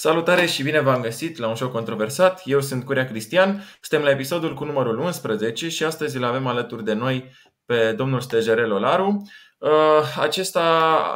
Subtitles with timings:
[0.00, 2.42] Salutare și bine v-am găsit la un show controversat.
[2.44, 6.84] Eu sunt Curia Cristian, suntem la episodul cu numărul 11 și astăzi îl avem alături
[6.84, 7.30] de noi
[7.66, 9.22] pe domnul Stejerel Olaru.
[9.58, 9.70] Uh,
[10.20, 10.60] acesta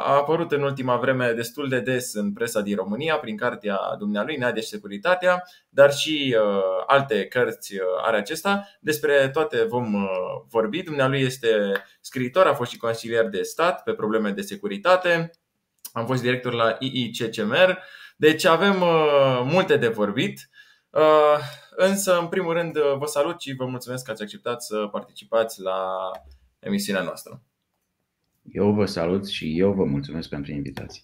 [0.05, 4.35] a apărut în ultima vreme destul de des în presa din România prin cartea dumnealui
[4.35, 8.67] Nadia și Securitatea, dar și uh, alte cărți uh, are acesta.
[8.79, 10.07] Despre toate vom
[10.49, 10.83] vorbi.
[10.83, 11.71] Dumnealui este
[12.01, 15.31] scriitor, a fost și consilier de stat pe probleme de securitate,
[15.93, 17.83] am fost director la IICCMR,
[18.23, 20.49] deci avem uh, multe de vorbit.
[20.89, 21.37] Uh,
[21.75, 25.61] însă, în primul rând, uh, vă salut și vă mulțumesc că ați acceptat să participați
[25.61, 26.11] la
[26.59, 27.41] emisiunea noastră.
[28.51, 31.03] Eu vă salut și eu vă mulțumesc pentru invitație.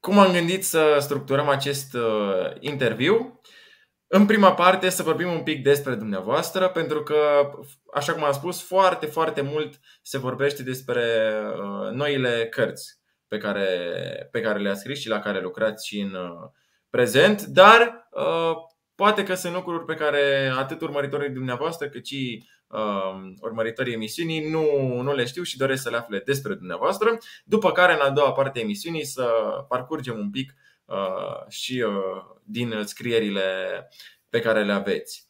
[0.00, 1.96] Cum am gândit să structurăm acest
[2.60, 3.40] interviu?
[4.06, 7.50] În prima parte să vorbim un pic despre dumneavoastră, pentru că,
[7.94, 11.02] așa cum am spus, foarte, foarte mult se vorbește despre
[11.92, 13.02] noile cărți
[13.34, 13.68] pe care,
[14.30, 16.50] pe care le-ați scris și la care lucrați și în uh,
[16.90, 18.56] prezent, dar uh,
[18.94, 25.00] poate că sunt lucruri pe care atât urmăritorii dumneavoastră cât și uh, urmăritorii emisiunii nu,
[25.02, 27.18] nu le știu și doresc să le afle despre dumneavoastră.
[27.44, 29.28] După care, în a doua parte a emisiunii, să
[29.68, 33.42] parcurgem un pic uh, și uh, din scrierile
[34.28, 35.26] pe care le aveți.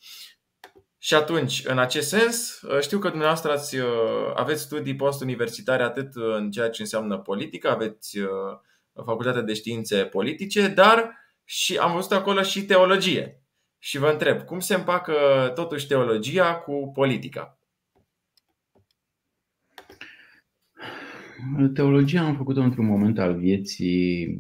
[1.05, 3.87] Și atunci, în acest sens, uh, știu că dumneavoastră ați, uh,
[4.35, 8.29] aveți studii post-universitare atât în ceea ce înseamnă politică, aveți uh,
[9.05, 13.43] facultatea de științe politice, dar și am văzut acolo și teologie.
[13.79, 15.15] Și vă întreb, cum se împacă
[15.55, 17.59] totuși teologia cu politica?
[21.75, 24.39] Teologia am făcut-o într-un moment al vieții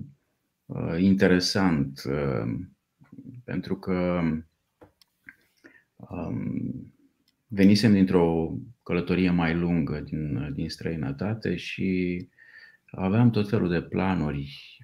[0.66, 2.52] uh, interesant, uh,
[3.44, 4.22] pentru că
[6.10, 6.94] Um,
[7.46, 12.28] venisem dintr-o călătorie mai lungă din, din străinătate și
[12.90, 14.78] aveam tot felul de planuri,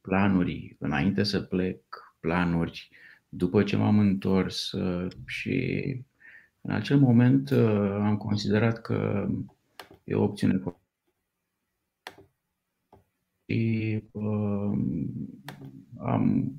[0.00, 2.88] planuri înainte să plec, planuri
[3.28, 5.86] după ce m-am întors uh, și
[6.60, 9.28] în acel moment uh, am considerat că
[10.04, 10.62] e o opțiune
[13.46, 14.78] și uh,
[15.98, 16.54] am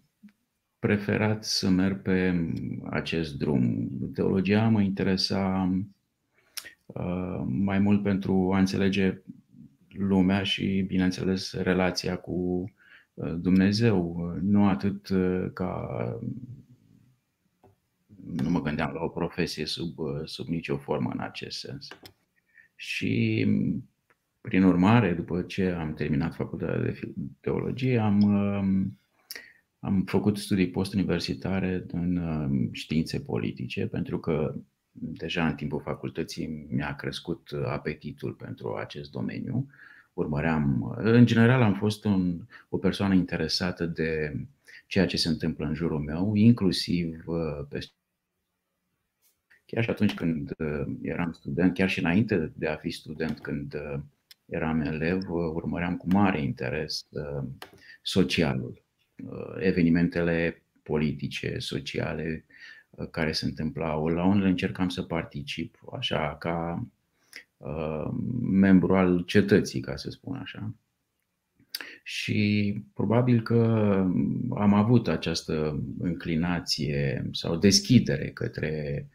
[0.86, 2.46] preferat să merg pe
[2.90, 3.90] acest drum.
[4.14, 5.72] Teologia mă interesa
[6.86, 9.22] uh, mai mult pentru a înțelege
[9.88, 12.64] lumea și, bineînțeles, relația cu
[13.14, 15.90] uh, Dumnezeu, nu atât uh, ca
[18.42, 21.88] nu mă gândeam la o profesie sub, sub nicio formă în acest sens.
[22.76, 23.46] Și
[24.42, 27.00] prin urmare, după ce am terminat facultatea de
[27.40, 28.20] teologie, am
[29.86, 34.56] am făcut studii postuniversitare în uh, științe politice pentru că
[34.92, 39.68] deja în timpul facultății mi-a crescut apetitul pentru acest domeniu.
[40.14, 44.38] Urmăream, în general am fost un, o persoană interesată de
[44.88, 47.80] ceea ce se întâmplă în jurul meu, inclusiv uh, pe
[49.66, 53.76] chiar și atunci când uh, eram student, chiar și înainte de a fi student, când
[54.46, 57.08] eram elev, urmăream cu mare interes
[58.02, 58.85] socialul.
[59.24, 62.46] Uh, evenimentele politice, sociale
[62.90, 64.08] uh, care se întâmplau.
[64.08, 66.88] La unele încercam să particip, așa, ca
[67.58, 68.10] uh,
[68.42, 70.74] membru al cetății, ca să spun așa.
[72.04, 73.56] Și probabil că
[74.50, 79.08] am avut această înclinație sau deschidere către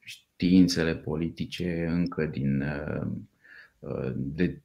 [0.00, 2.64] științele politice încă din
[4.14, 4.60] de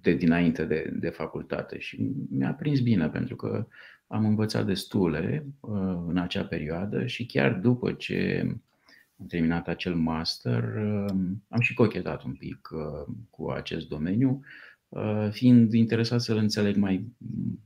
[0.00, 3.66] de dinainte de, de facultate și mi-a prins bine pentru că
[4.12, 8.46] am învățat destule uh, în acea perioadă și chiar după ce
[9.18, 11.14] am terminat acel master, uh,
[11.48, 14.40] am și cochetat un pic uh, cu acest domeniu,
[15.30, 17.12] fiind interesat să-l înțeleg mai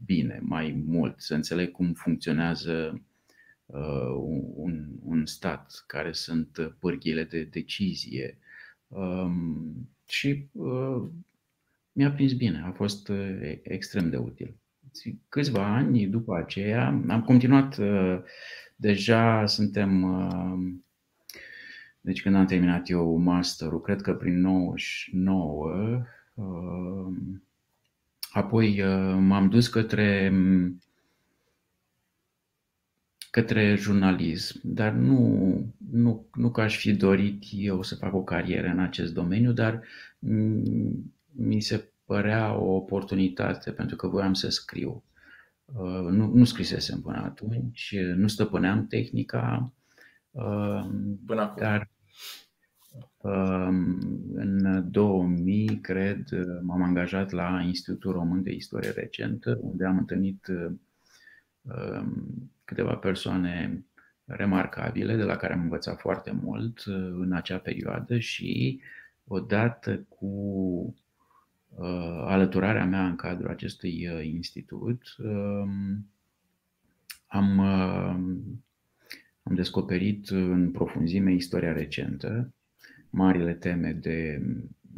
[0.05, 3.03] bine, mai mult, să înțeleg cum funcționează
[4.55, 8.39] un, un stat, care sunt pârghile de decizie.
[8.89, 10.49] Um, și
[11.97, 14.57] mi-a prins bine, a fost uh, extrem de util.
[15.29, 18.19] Câțiva ani după aceea am continuat, uh,
[18.77, 20.59] deja suntem, uh,
[22.01, 26.03] deci când am terminat eu masterul, cred că prin 99,
[28.31, 28.83] apoi
[29.19, 30.33] m-am dus către
[33.31, 38.69] către jurnalism, dar nu, nu, nu că aș fi dorit eu să fac o carieră
[38.69, 39.83] în acest domeniu, dar
[41.37, 45.05] mi se părea o oportunitate pentru că voiam să scriu.
[45.65, 49.73] Uh, nu, nu scrisesem până atunci, nu stăpâneam tehnica,
[50.31, 50.87] uh,
[51.27, 51.63] până acum.
[51.63, 51.91] dar
[54.35, 56.29] În 2000, cred,
[56.63, 60.47] m-am angajat la Institutul Român de Istorie Recentă, unde am întâlnit
[62.65, 63.85] câteva persoane
[64.25, 66.83] remarcabile, de la care am învățat foarte mult
[67.21, 68.81] în acea perioadă și
[69.25, 70.95] odată cu
[72.25, 75.03] alăturarea mea în cadrul acestui institut,
[77.27, 77.61] am,
[79.43, 82.55] am descoperit în profunzime istoria recentă
[83.17, 84.43] marile teme de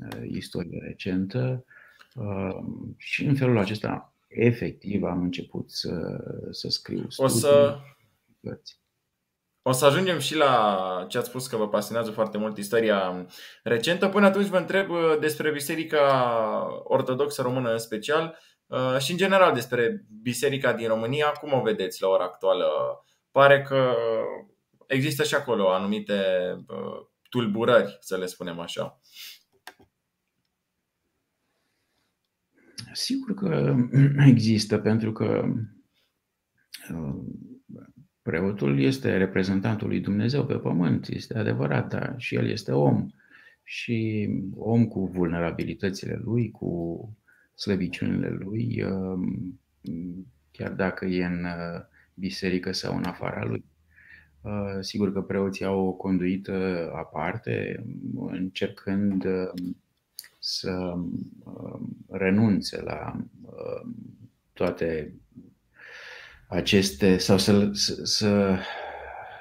[0.01, 1.65] uh, istorie recentă
[2.15, 2.59] uh,
[2.97, 7.07] și în felul acesta efectiv am început să, să scriu.
[7.17, 7.79] O să,
[9.69, 13.27] o să ajungem și la ce ați spus că vă pasionează foarte mult istoria
[13.63, 14.09] recentă.
[14.09, 18.39] Până atunci vă întreb uh, despre Biserica Ortodoxă Română în special
[18.99, 21.27] și în general despre Biserica din România.
[21.27, 22.67] Cum o vedeți la ora actuală?
[23.31, 23.95] Pare că
[24.87, 26.23] există și acolo anumite
[27.29, 29.01] tulburări, să le spunem așa?
[32.93, 33.75] Sigur că
[34.33, 35.45] există, pentru că
[36.95, 37.25] uh,
[38.29, 43.07] preotul este reprezentantul lui Dumnezeu pe pământ, este adevărat, dar și el este om.
[43.63, 46.71] Și om cu vulnerabilitățile lui, cu
[47.55, 49.19] slăbiciunile lui, uh,
[50.51, 51.81] chiar dacă e în uh,
[52.15, 53.65] biserică sau în afara lui.
[54.41, 57.85] Uh, sigur că preoții au o conduită aparte,
[58.15, 59.73] încercând uh,
[60.39, 60.95] să
[61.45, 63.25] uh, renunțe la
[64.53, 65.15] toate
[66.49, 67.71] aceste sau să,
[68.03, 68.59] să,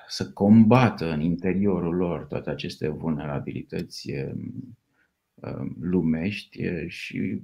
[0.07, 4.11] să combată în interiorul lor toate aceste vulnerabilități
[5.79, 7.41] lumești și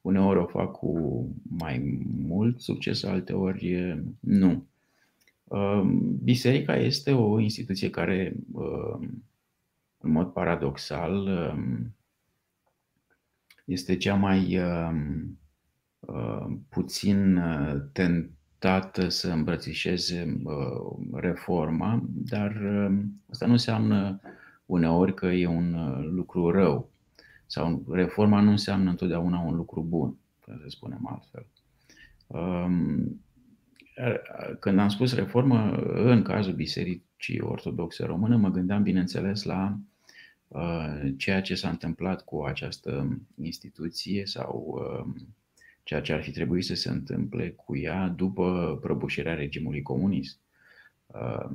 [0.00, 4.66] uneori o fac cu mai mult succes, alteori nu.
[5.44, 9.24] Um, biserica este o instituție care, um,
[9.98, 11.94] în mod paradoxal, um,
[13.64, 14.60] este cea mai
[16.68, 22.62] puțin uh, tentată să îmbrățișeze uh, reforma, dar
[23.30, 24.20] asta nu înseamnă
[24.66, 26.90] uneori că e un uh, lucru rău
[27.46, 31.46] sau reforma nu înseamnă întotdeauna un lucru bun, să spunem altfel.
[34.60, 39.78] Când am spus reformă, în cazul Bisericii Ortodoxe Română, mă gândeam, bineînțeles, la
[40.48, 45.22] uh, ceea ce s-a întâmplat cu această instituție sau uh,
[45.88, 50.40] ceea ce ar fi trebuit să se întâmple cu ea după prăbușirea regimului comunist.
[51.06, 51.50] Uh,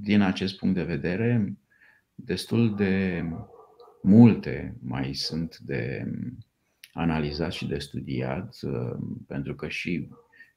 [0.00, 1.56] din acest punct de vedere,
[2.14, 3.24] destul de
[4.02, 6.10] multe mai sunt de
[6.92, 10.08] analizat și de studiat, uh, pentru că și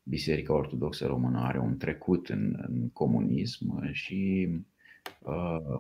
[0.04, 4.50] Biserica Ortodoxă Română are un trecut în, în comunism și
[5.20, 5.80] uh,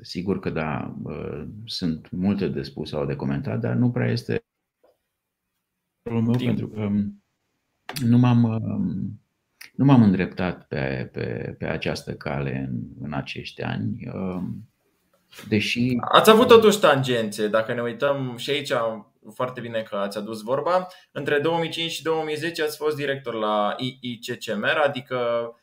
[0.00, 4.44] sigur că da, uh, sunt multe de spus sau de comentat, dar nu prea este
[6.02, 6.90] rolul meu pentru că
[8.04, 9.20] nu m-am, um,
[9.74, 14.08] nu m-am îndreptat pe, pe, pe această cale în, în acești ani.
[14.14, 14.66] Um,
[15.48, 15.96] Deși...
[16.00, 18.72] Ați avut totuși tangențe, dacă ne uităm și aici
[19.34, 20.86] foarte bine că ați adus vorba.
[21.12, 25.18] Între 2005 și 2010 ați fost director la IICCMR, adică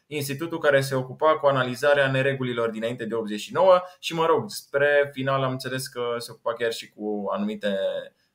[0.07, 5.43] institutul care se ocupa cu analizarea neregulilor dinainte de 89 și, mă rog, spre final
[5.43, 7.77] am înțeles că se ocupa chiar și cu anumite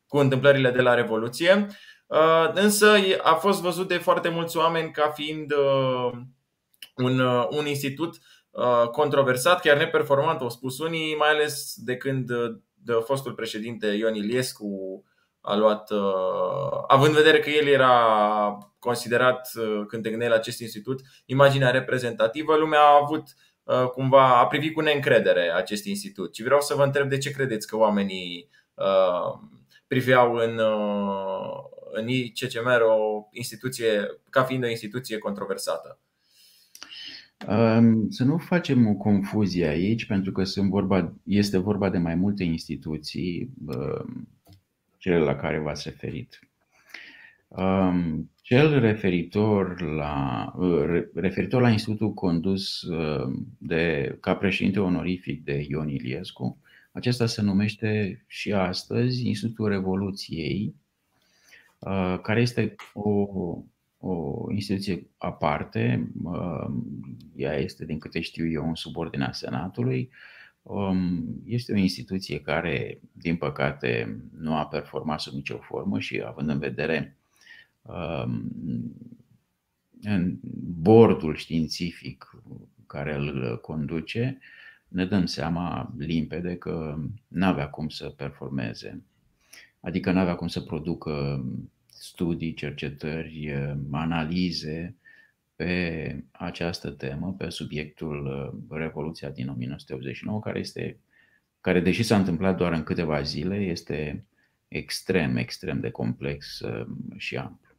[0.07, 1.67] cu întâmplările de la Revoluție.
[2.07, 6.13] Uh, însă a fost văzut de foarte mulți oameni ca fiind uh,
[6.97, 8.21] un, uh, un institut
[8.55, 13.87] Uh, controversat, chiar neperformant, au spus unii, mai ales de când uh, de fostul președinte
[13.87, 14.67] Ion Iliescu
[15.47, 19.51] a luat, uh, având în vedere că el era considerat,
[19.89, 23.23] când te gândeai la acest institut, imaginea reprezentativă, lumea a avut
[23.93, 26.35] cumva, a privit cu neîncredere acest institut.
[26.35, 28.49] Și vreau să vă întreb de ce credeți că oamenii
[29.87, 30.61] priveau în,
[31.93, 35.99] în ICCMR o instituție, ca fiind o instituție controversată.
[38.09, 42.45] Să nu facem o confuzie aici, pentru că sunt vorba, este vorba de mai multe
[42.45, 43.51] instituții,
[45.05, 46.39] cele la care v-ați referit.
[48.43, 50.53] Cel referitor la,
[51.15, 52.87] referitor la institutul condus
[53.59, 56.59] de, ca președinte onorific de Ion Iliescu,
[56.93, 60.75] acesta se numește și astăzi Institutul Revoluției,
[62.23, 63.29] care este o
[64.07, 66.13] o instituție aparte,
[67.37, 70.11] ea este, din câte știu eu, în subordinea Senatului.
[70.65, 76.49] Um, este o instituție care, din păcate, nu a performat sub nicio formă și, având
[76.49, 77.17] în vedere
[77.83, 78.53] um,
[80.03, 80.39] în
[80.81, 82.43] bordul științific
[82.87, 84.39] care îl conduce,
[84.89, 89.03] ne dăm seama limpede că nu avea cum să performeze.
[89.81, 91.45] Adică nu avea cum să producă
[91.89, 93.55] studii, cercetări,
[93.91, 94.97] analize
[95.57, 100.99] pe această temă, pe subiectul uh, Revoluția din 1989, care este
[101.65, 104.27] care deși s-a întâmplat doar în câteva zile, este
[104.69, 107.75] extrem, extrem de complex uh, și amplu.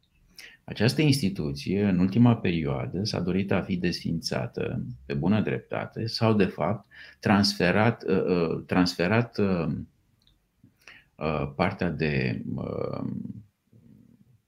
[0.63, 6.46] Această instituție, în ultima perioadă, s-a dorit a fi desfințată pe bună dreptate sau, de
[6.46, 6.88] fapt,
[7.20, 9.39] transferat, uh, uh, transferat
[11.55, 12.44] partea de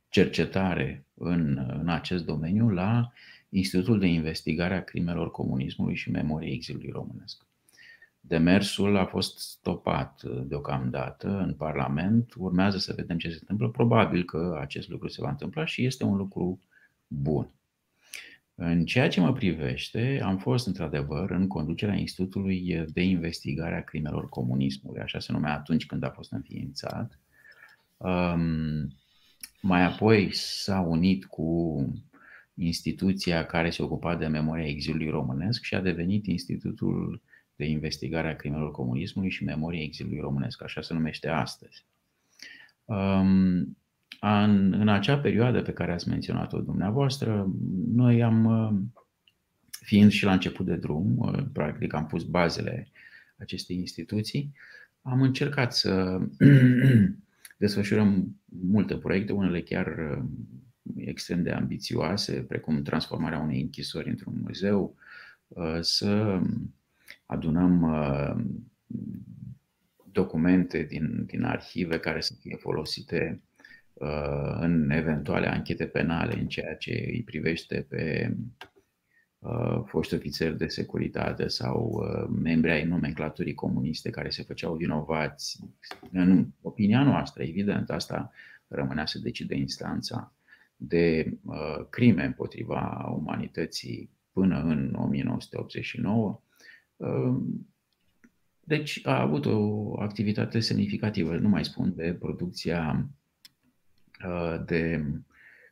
[0.10, 3.12] cercetare în, în acest domeniu la
[3.50, 7.46] Institutul de Investigare a Crimelor Comunismului și Memoriei Exilului Românesc.
[8.20, 12.34] Demersul a fost stopat uh, deocamdată în Parlament.
[12.38, 13.70] Urmează să vedem ce se întâmplă.
[13.70, 16.62] Probabil că acest lucru se va întâmpla și este un lucru
[17.08, 17.52] bun.
[18.56, 24.30] În ceea ce mă privește, am fost într-adevăr în conducerea Institutului de Investigare a Crimelor
[24.30, 27.20] Comunismului, așa se numea atunci când a fost înființat.
[27.98, 28.88] Um,
[29.62, 31.76] mai apoi s-a unit cu
[32.54, 37.22] instituția care se ocupa de memoria exilului românesc și a devenit Institutul
[37.56, 41.86] de investigare a crimelor comunismului și memoria exilului românesc, așa se numește astăzi.
[42.86, 43.78] Um,
[44.20, 47.48] în, în acea perioadă pe care ați menționat-o dumneavoastră,
[47.94, 48.92] noi am,
[49.70, 52.92] fiind și la început de drum, practic am pus bazele
[53.38, 54.52] acestei instituții,
[55.02, 56.20] am încercat să
[57.58, 60.20] desfășurăm multe proiecte, unele chiar
[60.96, 64.96] extrem de ambițioase, precum transformarea unei închisori într-un muzeu,
[65.80, 66.42] să
[67.28, 68.46] adunăm uh,
[70.12, 73.42] documente din, din arhive care să fie folosite
[73.94, 78.77] uh, în eventuale anchete penale în ceea ce îi privește pe uh,
[79.86, 82.04] foști ofițeri de securitate sau
[82.42, 85.60] membri ai nomenclaturii comuniste care se făceau vinovați.
[86.12, 88.32] În opinia noastră, evident, asta
[88.68, 90.34] rămânea să decide instanța
[90.76, 91.38] de
[91.90, 96.42] crime împotriva umanității până în 1989
[96.98, 97.68] Ehm,
[98.64, 103.10] deci a avut o activitate semnificativă, nu mai spun de producția
[104.26, 105.06] ă, de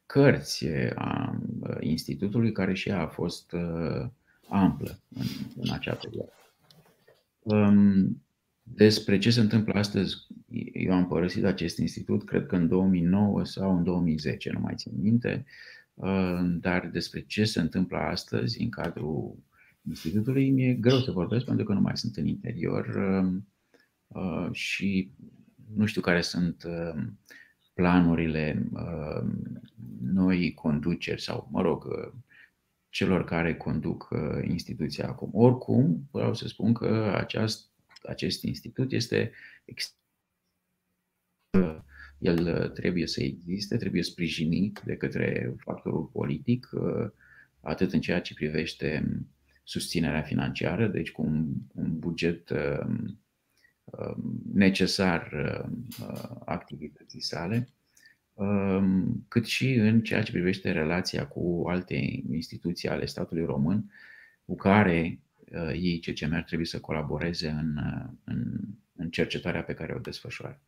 [0.05, 1.39] cărți a
[1.79, 4.11] institutului, care și ea a fost ă,
[4.49, 6.31] amplă în, în acea perioadă.
[7.45, 8.23] Ehm,
[8.63, 10.27] despre ce se întâmplă astăzi,
[10.73, 14.91] eu am părăsit acest institut, cred că în 2009 sau în 2010, nu mai țin
[15.01, 15.45] minte,
[16.03, 19.35] ehm, dar despre ce se întâmplă astăzi în cadrul
[19.87, 23.47] institutului, mi-e greu să vorbesc pentru că nu mai sunt în interior um,
[24.07, 25.11] uh, și
[25.75, 27.19] nu știu care sunt um,
[27.75, 29.61] planurile um,
[30.01, 32.11] noi conduceri sau, mă rog, uh,
[32.89, 35.29] celor care conduc uh, instituția acum.
[35.33, 37.69] Oricum, vreau să spun că aceast,
[38.03, 39.31] acest institut este
[42.17, 46.69] el trebuie să existe, trebuie sprijinit de către factorul politic,
[47.59, 49.05] atât în ceea ce privește
[49.65, 52.97] susținerea financiară, deci cu un, un buget uh, uh,
[54.53, 57.69] necesar uh, activității sale,
[58.33, 61.95] um, cât și în ceea ce privește relația cu alte
[62.31, 63.91] instituții ale statului român,
[64.45, 65.19] cu care
[65.73, 67.77] ei, CCM, ar trebui să colaboreze în,
[68.23, 68.43] în,
[68.95, 70.61] în cercetarea pe care o desfășoară.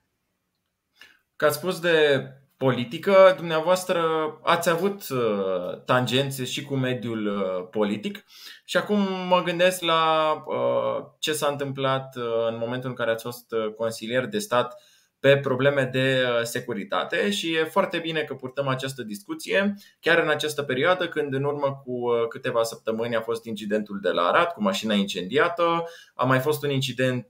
[1.36, 2.28] Că ați spus de
[2.58, 4.02] politică, dumneavoastră
[4.44, 8.26] ați avut uh, tangențe și cu mediul uh, politic.
[8.66, 12.16] Și acum mă gândesc la uh, ce s-a întâmplat
[12.50, 13.46] în momentul în care ați fost
[13.78, 14.82] consilier de stat
[15.20, 17.32] pe probleme de securitate.
[17.32, 21.82] Și e foarte bine că purtăm această discuție chiar în această perioadă când în urmă
[21.84, 25.84] cu câteva săptămâni a fost incidentul de la Arad cu mașina incendiată,
[26.16, 27.26] a mai fost un incident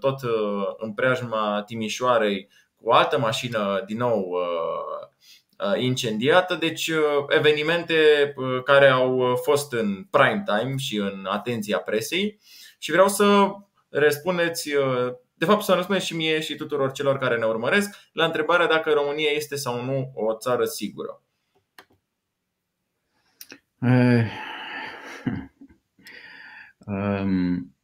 [0.00, 0.20] tot
[0.76, 2.48] în preajma Timișoarei
[2.80, 5.08] o altă mașină din nou uh,
[5.66, 7.94] uh, incendiată, deci uh, evenimente
[8.64, 12.38] care au fost în prime time și în atenția presei
[12.78, 13.52] și vreau să
[13.88, 14.70] răspundeți
[15.38, 18.90] de fapt, să răspundeți și mie și tuturor celor care ne urmăresc la întrebarea dacă
[18.90, 21.22] România este sau nu o țară sigură.
[23.80, 24.24] Uh,
[26.86, 27.74] um,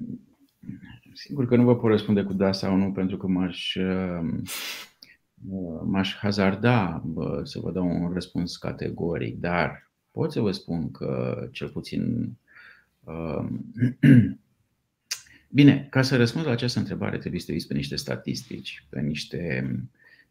[1.22, 4.40] sigur că nu vă pot răspunde cu da sau nu, pentru că m-aș uh,
[5.84, 7.04] m-aș hazarda
[7.42, 12.32] să vă dau un răspuns categoric, dar pot să vă spun că cel puțin.
[13.00, 13.72] Um,
[15.58, 19.72] bine, ca să răspund la această întrebare trebuie să te pe niște statistici, pe niște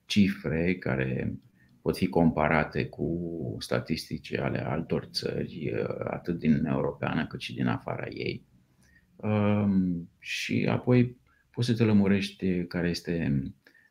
[0.06, 1.34] cifre care
[1.82, 8.08] pot fi comparate cu statistici ale altor țări, atât din Europeană cât și din afara
[8.08, 8.46] ei.
[10.20, 11.18] Și apoi
[11.52, 13.44] poți să te lămurești care este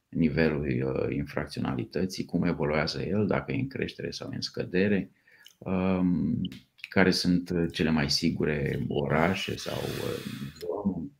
[0.08, 5.10] nivelul uh, infracționalității, cum evoluează el, dacă e în creștere sau în scădere,
[5.58, 6.40] um,
[6.88, 10.25] care sunt cele mai sigure orașe sau uh,
[10.58, 11.10] zone,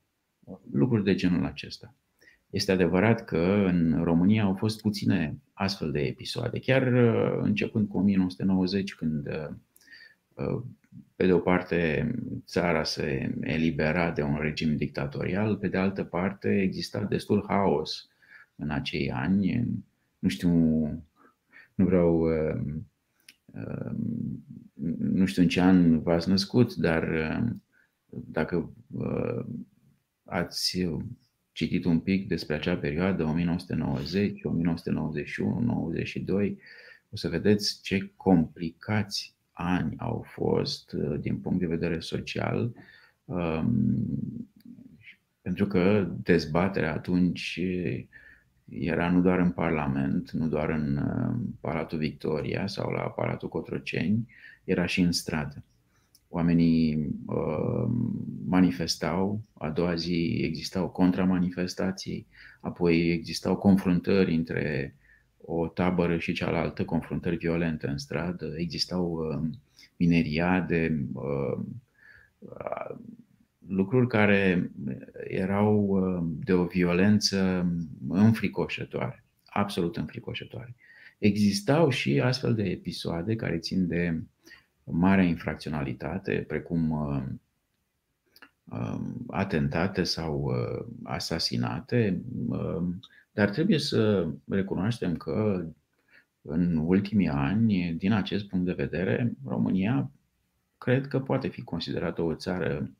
[0.73, 1.95] lucruri de genul acesta.
[2.51, 7.99] Este adevărat că în România au fost puține astfel de episoade, chiar uh, începând cu
[7.99, 9.29] 1990, când
[11.17, 12.11] pe de o parte
[12.47, 18.09] țara se elibera de un regim dictatorial, pe de altă parte exista destul haos
[18.57, 19.67] în acei ani.
[20.19, 20.51] Nu știu,
[21.75, 22.91] nu vreau, um,
[23.45, 24.45] um,
[24.99, 27.63] nu știu în ce an v-ați născut, dar um,
[28.11, 29.45] dacă uh,
[30.25, 30.87] ați
[31.53, 36.59] citit un pic despre acea perioadă, 1990, 1991, 92,
[37.11, 42.73] o să vedeți ce complicați ani au fost uh, din punct de vedere social,
[45.43, 47.61] pentru că dezbaterea atunci
[48.71, 54.27] era nu doar în Parlament, nu doar în uh, Palatul Victoria sau la Palatul Cotroceni,
[54.65, 55.65] era și în stradă.
[56.29, 57.91] Oamenii uh,
[58.47, 62.27] manifestau, a doua zi existau contramanifestații,
[62.61, 64.95] apoi existau confruntări între
[65.43, 69.49] o tabără și cealaltă, confruntări violente în stradă, existau uh,
[69.97, 71.59] mineriade, uh,
[73.67, 74.71] lucruri care
[75.25, 77.67] erau uh, de o violență
[78.09, 80.75] înfricoșătoare, absolut înfricoșătoare.
[81.19, 84.23] Existau și astfel de episoade care țin de
[84.85, 87.23] marea infracționalitate, precum uh,
[88.65, 93.01] um, atentate sau uh, asasinate, um,
[93.33, 95.67] dar trebuie să recunoaștem că
[96.43, 100.11] în ultimii ani, din acest punct de vedere, România
[100.79, 102.91] cred că poate fi considerată o țară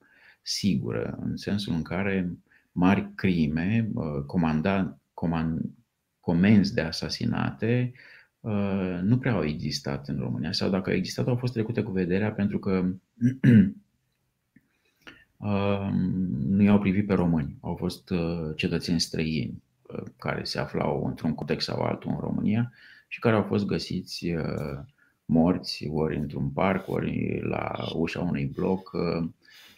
[0.43, 2.39] sigură, în sensul în care
[2.73, 3.91] mari crime,
[4.27, 5.61] comanda, comand,
[6.21, 7.93] comenzi de asasinate,
[9.03, 12.33] nu prea au existat în România sau dacă au existat, au fost trecute cu vederea
[12.33, 12.85] pentru că
[16.49, 17.57] nu i-au privit pe români.
[17.61, 18.13] Au fost
[18.57, 19.63] cetățeni străini
[20.19, 22.73] care se aflau într-un context sau altul în România
[23.09, 24.35] și care au fost găsiți
[25.25, 28.91] morți ori într-un parc, ori la ușa unui bloc,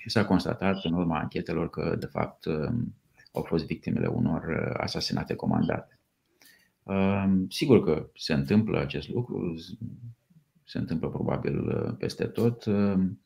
[0.03, 2.95] și s-a constatat în urma anchetelor că, de fapt, um,
[3.33, 5.99] au fost victimele unor uh, asasinate comandate.
[6.83, 9.55] Um, sigur că se întâmplă acest lucru,
[10.65, 13.21] se întâmplă probabil uh, peste tot, um,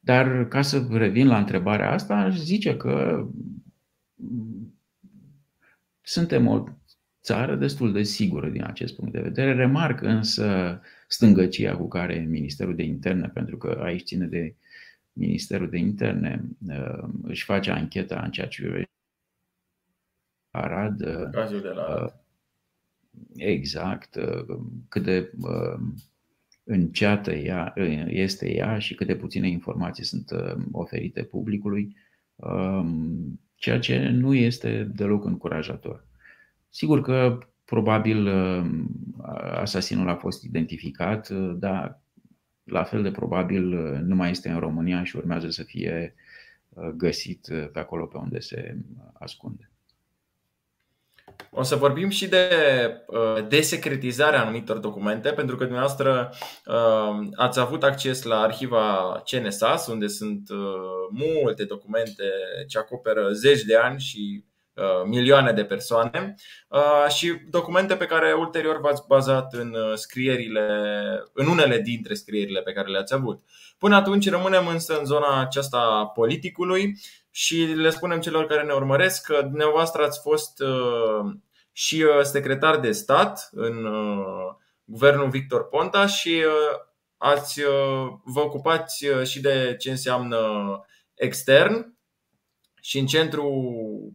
[0.00, 3.26] dar ca să revin la întrebarea asta, aș zice că
[6.02, 6.64] suntem o
[7.22, 9.54] țară destul de sigură din acest punct de vedere.
[9.54, 14.54] Remarc însă stângăcia cu care Ministerul de Interne, pentru că aici ține de
[15.12, 18.90] Ministerul de Interne uh, își face ancheta în ceea ce privește
[20.50, 21.00] Arad.
[21.00, 22.04] Uh, Cazul de la Arad.
[22.04, 22.12] Uh,
[23.36, 24.18] exact.
[24.88, 25.30] Cât de
[26.64, 27.72] înceată ea,
[28.06, 30.30] este ea și câte puține informații sunt
[30.72, 31.96] oferite publicului,
[32.34, 36.06] um, ceea ce nu este deloc încurajator.
[36.68, 38.28] Sigur că probabil
[39.54, 42.00] asasinul a fost identificat, dar
[42.70, 46.14] la fel de probabil uh, nu mai este în România și urmează să fie
[46.68, 48.76] uh, găsit uh, pe acolo pe unde se
[49.12, 49.69] ascunde.
[51.52, 52.48] O să vorbim și de
[53.48, 56.32] desecretizarea anumitor documente, pentru că dumneavoastră
[57.34, 60.48] ați avut acces la arhiva CNSAS, unde sunt
[61.10, 62.24] multe documente
[62.68, 64.44] ce acoperă zeci de ani și
[64.80, 66.34] Uh, milioane de persoane
[66.68, 70.68] uh, și documente pe care ulterior v-ați bazat în uh, scrierile,
[71.32, 73.42] în unele dintre scrierile pe care le-ați avut.
[73.78, 76.94] Până atunci rămânem însă în zona aceasta politicului
[77.30, 80.62] și le spunem celor care ne urmăresc că dumneavoastră ați fost
[81.72, 83.88] și secretar de stat în
[84.84, 86.42] guvernul Victor Ponta și
[87.16, 87.60] ați,
[88.24, 90.40] vă ocupați și de ce înseamnă
[91.14, 91.94] extern
[92.80, 94.12] și în centrul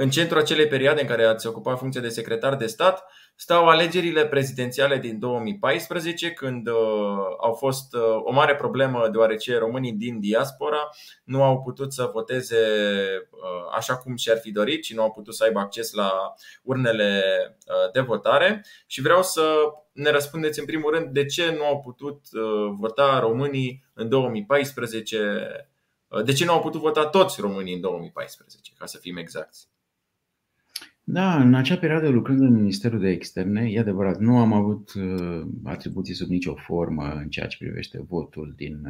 [0.00, 4.26] în centrul acelei perioade în care ați ocupat funcția de secretar de stat stau alegerile
[4.26, 6.74] prezidențiale din 2014, când uh,
[7.40, 10.88] au fost uh, o mare problemă deoarece românii din diaspora
[11.24, 12.56] nu au putut să voteze
[13.30, 17.22] uh, așa cum și-ar fi dorit și nu au putut să aibă acces la urnele
[17.66, 18.64] uh, de votare.
[18.86, 19.42] Și vreau să
[19.92, 25.66] ne răspundeți în primul rând de ce nu au putut uh, vota românii în 2014
[26.08, 29.58] uh, de ce nu au putut vota toți românii în 2014, ca să fim exacti?
[31.10, 35.46] Da, în acea perioadă, lucrând în Ministerul de Externe, e adevărat, nu am avut uh,
[35.64, 38.84] atribuții sub nicio formă în ceea ce privește votul din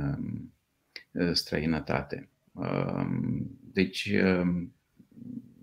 [1.12, 2.28] uh, străinătate.
[2.52, 3.06] Uh,
[3.72, 4.66] deci, uh,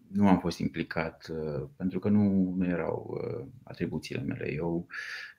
[0.07, 4.53] nu am fost implicat uh, pentru că nu, nu erau uh, atribuțiile mele.
[4.53, 4.87] Eu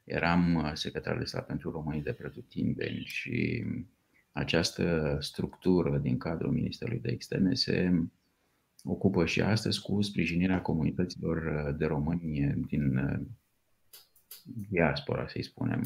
[0.05, 3.65] eram uh, secretar de stat pentru românii de pretutindeni și
[4.33, 8.03] această structură din cadrul Ministerului de Externe se
[8.87, 13.01] ocupă și astăzi cu sprijinirea comunităților de români din
[14.69, 15.83] diaspora, să-i spunem.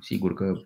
[0.00, 0.62] Sigur că,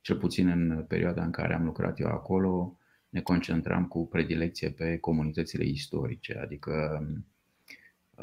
[0.00, 4.98] cel puțin în perioada în care am lucrat eu acolo, ne concentram cu predilecție pe
[4.98, 7.06] comunitățile istorice, adică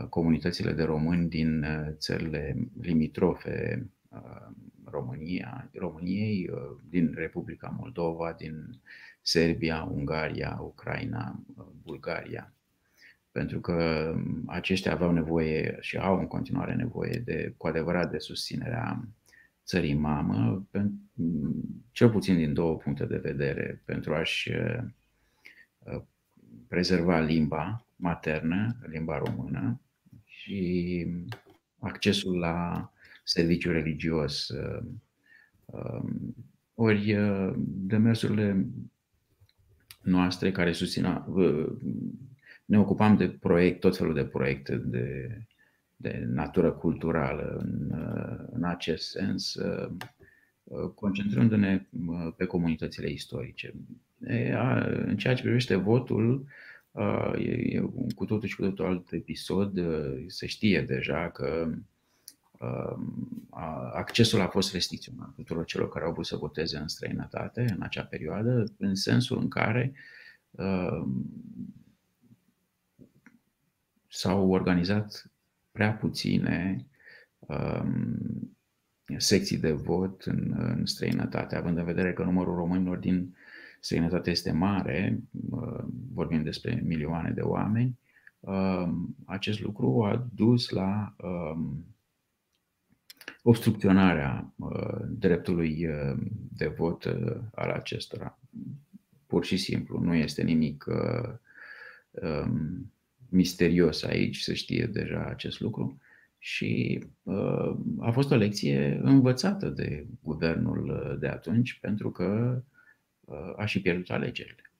[0.09, 1.65] comunitățile de români din
[1.97, 3.89] țările limitrofe
[4.85, 6.49] România, României,
[6.89, 8.81] din Republica Moldova, din
[9.21, 11.43] Serbia, Ungaria, Ucraina,
[11.83, 12.53] Bulgaria
[13.31, 14.11] pentru că
[14.45, 19.07] aceștia aveau nevoie și au în continuare nevoie de, cu adevărat de susținerea
[19.65, 20.67] țării mamă,
[21.91, 26.01] cel puțin din două puncte de vedere, pentru a-și uh,
[26.67, 29.81] prezerva limba maternă, limba română
[30.25, 31.07] și
[31.79, 32.91] accesul la
[33.23, 34.47] serviciu religios.
[34.47, 34.83] Uh,
[35.65, 36.35] um,
[36.73, 38.67] ori uh, demersurile
[40.01, 41.25] noastre care susțină
[42.65, 45.37] ne ocupam de proiect, tot felul de proiecte de,
[45.95, 47.91] de natură culturală în,
[48.51, 49.57] în acest sens,
[50.95, 51.87] concentrându-ne
[52.37, 53.73] pe comunitățile istorice.
[55.05, 56.45] În ceea ce privește votul,
[57.37, 57.79] e
[58.15, 59.79] cu totul și cu totul alt episod.
[60.27, 61.71] Se știe deja că
[63.93, 68.03] accesul a fost restricționat tuturor celor care au vrut să voteze în străinătate în acea
[68.03, 69.93] perioadă, în sensul în care
[74.11, 75.31] s-au organizat
[75.71, 76.85] prea puține
[77.39, 78.55] um,
[79.17, 83.35] secții de vot în, în străinătate, având în vedere că numărul românilor din
[83.79, 87.99] străinătate este mare, uh, vorbim despre milioane de oameni,
[88.39, 88.89] uh,
[89.25, 91.59] acest lucru a dus la uh,
[93.43, 96.17] obstrucționarea uh, dreptului uh,
[96.57, 98.39] de vot uh, al acestora.
[99.25, 100.85] Pur și simplu, nu este nimic
[102.09, 102.91] um,
[103.31, 106.01] misterios aici, să știe deja acest lucru.
[106.37, 112.61] Și uh, a fost o lecție învățată de guvernul uh, de atunci, pentru că
[113.19, 114.71] uh, a și pierdut alegerile.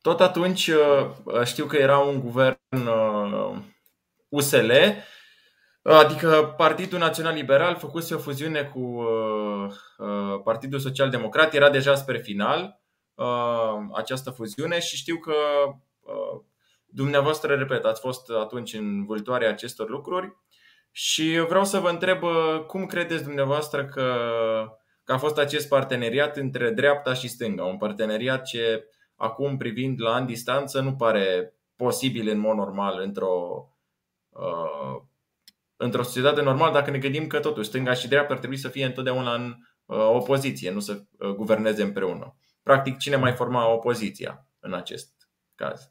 [0.00, 2.58] Tot atunci uh, știu că era un guvern
[4.28, 4.70] USL,
[5.82, 9.72] uh, adică Partidul Național Liberal făcuse o fuziune cu uh,
[10.44, 12.85] Partidul Social Democrat, era deja spre final Uh,
[13.92, 15.34] această fuziune și știu că
[16.00, 16.40] uh,
[16.86, 20.36] dumneavoastră, repet, ați fost atunci în vâltoarea acestor lucruri
[20.90, 24.14] și vreau să vă întreb uh, cum credeți dumneavoastră că,
[25.04, 30.16] că a fost acest parteneriat între dreapta și stânga, un parteneriat ce acum privind la
[30.16, 33.66] în distanță nu pare posibil în mod normal într-o
[34.28, 35.02] uh,
[35.76, 38.84] într-o societate normală dacă ne gândim că totuși stânga și dreapta ar trebui să fie
[38.84, 44.74] întotdeauna în uh, opoziție, nu să uh, guverneze împreună practic cine mai forma opoziția în
[44.74, 45.90] acest caz?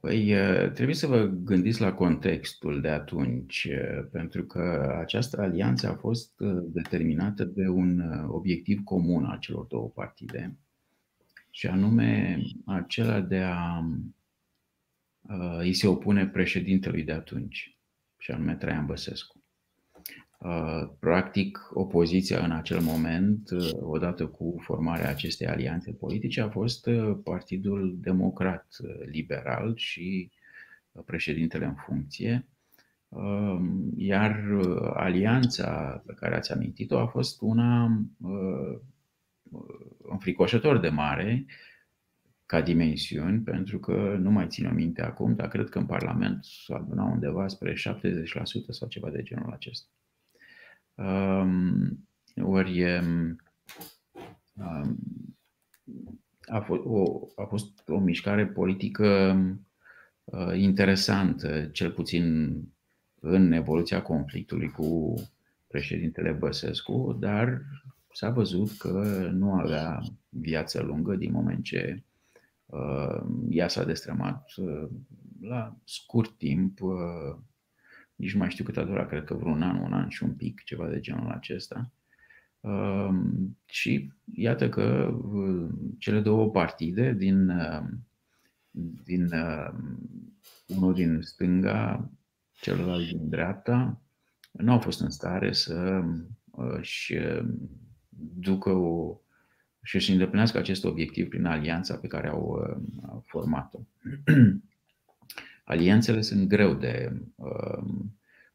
[0.00, 0.34] Păi
[0.74, 3.68] trebuie să vă gândiți la contextul de atunci,
[4.12, 6.32] pentru că această alianță a fost
[6.62, 10.56] determinată de un obiectiv comun al celor două partide,
[11.50, 13.84] și anume acela de a
[15.58, 17.78] îi se opune președintelui de atunci,
[18.18, 19.39] și anume Traian Băsescu.
[20.40, 26.86] Uh, practic, opoziția în acel moment, uh, odată cu formarea acestei alianțe politice, a fost
[26.86, 30.30] uh, Partidul Democrat Liberal și
[31.04, 32.46] președintele în funcție,
[33.08, 34.44] um, iar
[34.94, 38.00] alianța pe care ați amintit-o a fost una
[39.98, 41.46] înfricoșător de mare
[42.46, 46.44] ca dimensiuni, pentru că nu mai țin o minte acum, dar cred că în Parlament
[46.44, 47.76] s-a adunat undeva spre 70%
[48.68, 49.88] sau ceva de genul acesta.
[51.00, 52.08] Um,
[52.42, 53.36] ori um,
[56.46, 59.36] a, fost o, a fost o mișcare politică
[60.24, 62.54] uh, interesantă, cel puțin
[63.20, 65.14] în evoluția conflictului cu
[65.66, 67.62] președintele Băsescu, dar
[68.12, 72.02] s-a văzut că nu avea viață lungă din moment ce
[72.66, 74.88] uh, ea s-a destrămat uh,
[75.40, 77.36] la scurt timp uh,
[78.20, 80.34] nici nu mai știu cât a durat, cred că vreun an, un an și un
[80.34, 81.90] pic, ceva de genul acesta.
[82.60, 87.82] Um, și iată că uh, cele două partide din uh,
[89.04, 89.72] din uh,
[90.66, 92.10] unul din stânga,
[92.52, 94.00] celălalt din dreapta,
[94.52, 96.04] nu au fost în stare să
[96.50, 97.14] își
[98.34, 99.20] ducă o,
[99.82, 102.78] și își îndeplinească acest obiectiv prin alianța pe care au
[103.24, 103.78] format-o.
[105.64, 107.12] Alianțele sunt greu de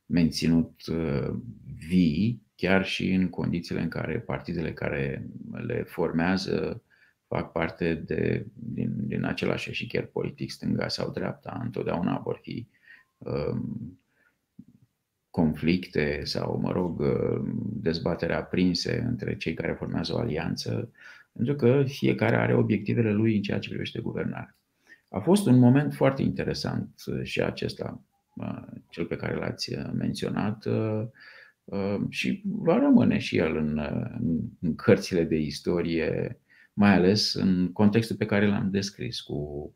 [0.05, 0.81] menținut
[1.87, 6.83] vii, chiar și în condițiile în care partidele care le formează
[7.27, 12.67] fac parte de, din, din același eșichier politic, stânga sau dreapta, întotdeauna vor fi
[13.17, 13.99] um,
[15.29, 17.03] conflicte sau, mă rog,
[17.73, 20.91] dezbatere aprinse între cei care formează o alianță,
[21.31, 24.57] pentru că fiecare are obiectivele lui în ceea ce privește guvernarea.
[25.09, 28.03] A fost un moment foarte interesant și acesta,
[28.89, 30.67] cel pe care l-ați menționat,
[32.09, 33.79] și va rămâne și el în,
[34.61, 36.39] în cărțile de istorie
[36.75, 39.73] mai ales în contextul pe care l-am descris cu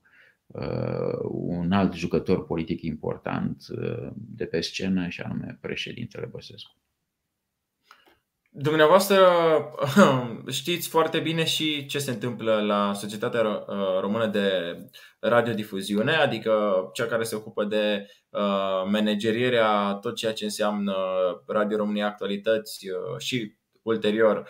[0.47, 6.75] uh, un alt jucător politic important uh, de pe scenă și anume președintele Băsescu.
[8.49, 9.17] Dumneavoastră
[10.47, 14.77] știți foarte bine și ce se întâmplă la Societatea uh, Română de
[15.19, 20.95] Radiodifuziune, adică cea care se ocupă de uh, managerierea tot ceea ce înseamnă
[21.47, 22.85] Radio România Actualități
[23.17, 24.49] și ulterior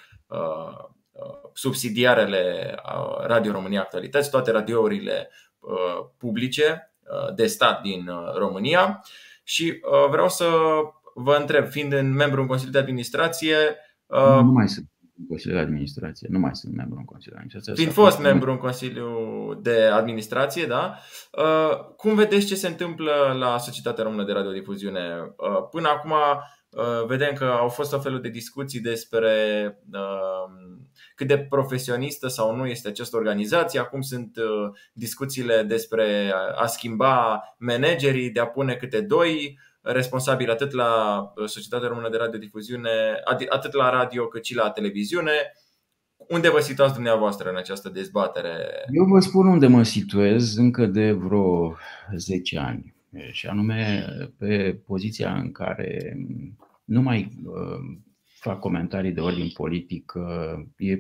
[1.20, 2.76] Uh, subsidiarele
[3.22, 9.02] Radio România Actualități, toate radiourile uh, publice uh, de stat din România
[9.44, 10.50] și vreau să
[11.14, 13.56] vă întreb, fiind în membru în Consiliul de Administrație.
[14.10, 17.42] Nu, nu mai sunt în Consiliul de Administrație, nu mai sunt membru în Consiliul de
[17.42, 17.84] Administrație.
[17.84, 20.98] Fiind fost membru în Consiliul de Administrație, da?
[21.98, 25.02] Cum vedeți ce se întâmplă la Societatea Română de Radiodifuziune?
[25.72, 26.14] Până acum
[27.08, 29.32] vedem că au fost o felul de discuții despre
[31.16, 33.80] cât de profesionistă sau nu este această organizație.
[33.80, 39.60] Acum sunt uh, discuțiile despre a schimba managerii, de a pune câte doi
[39.92, 42.90] responsabili atât la uh, Societatea Română de Radiodifuziune,
[43.50, 45.32] atât la radio cât și la televiziune.
[46.28, 48.58] Unde vă situați dumneavoastră în această dezbatere?
[48.92, 51.76] Eu vă spun unde mă situez încă de vreo
[52.16, 52.96] 10 ani.
[53.32, 54.06] Și anume
[54.38, 56.18] pe poziția în care
[56.86, 58.00] nu mai uh,
[58.40, 60.14] fac comentarii de ordin politic.
[60.78, 61.00] E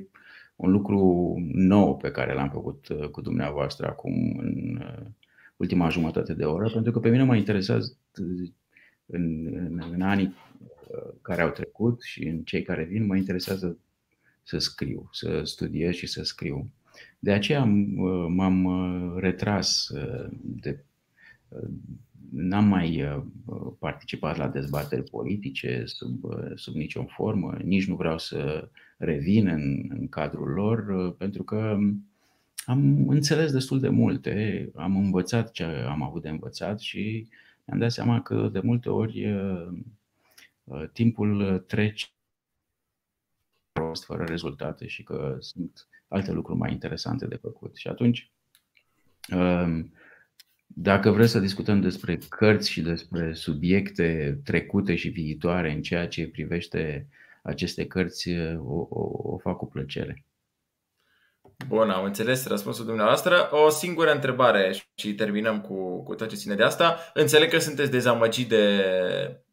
[0.59, 5.05] un lucru nou pe care l-am făcut uh, cu dumneavoastră acum în uh,
[5.57, 8.49] ultima jumătate de oră, pentru că pe mine mă interesează uh,
[9.11, 10.35] în, în, în anii
[11.21, 13.77] care au trecut și în cei care vin, mă interesează
[14.43, 16.71] să scriu, să studiez și să scriu.
[17.19, 17.63] De aceea
[18.27, 18.67] m-am
[19.19, 19.91] retras
[20.41, 20.83] de
[22.31, 28.17] N-am mai uh, participat la dezbateri politice sub, uh, sub nicio formă, nici nu vreau
[28.17, 31.77] să revin în, în cadrul lor, uh, pentru că
[32.65, 37.27] am înțeles destul de multe, am învățat ce am avut de învățat și
[37.69, 39.35] mi-am dat seama că de multe ori
[40.93, 42.05] timpul trece
[44.05, 47.75] fără rezultate și că sunt alte lucruri mai interesante de făcut.
[47.75, 48.31] Și atunci
[50.67, 56.27] dacă vreți să discutăm despre cărți și despre subiecte trecute și viitoare în ceea ce
[56.27, 57.07] privește
[57.43, 60.23] aceste cărți, o, o, o fac cu plăcere.
[61.67, 63.49] Bun, am înțeles răspunsul dumneavoastră.
[63.51, 66.97] O singură întrebare și terminăm cu, cu tot ce ține de asta.
[67.13, 68.83] Înțeleg că sunteți dezamăgit de,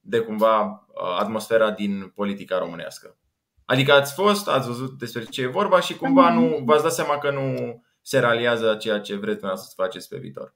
[0.00, 0.86] de cumva
[1.18, 3.16] atmosfera din politica românească.
[3.64, 7.18] Adică ați fost, ați văzut despre ce e vorba și cumva nu v-ați dat seama
[7.18, 10.54] că nu se realizează ceea ce vreți să faceți pe viitor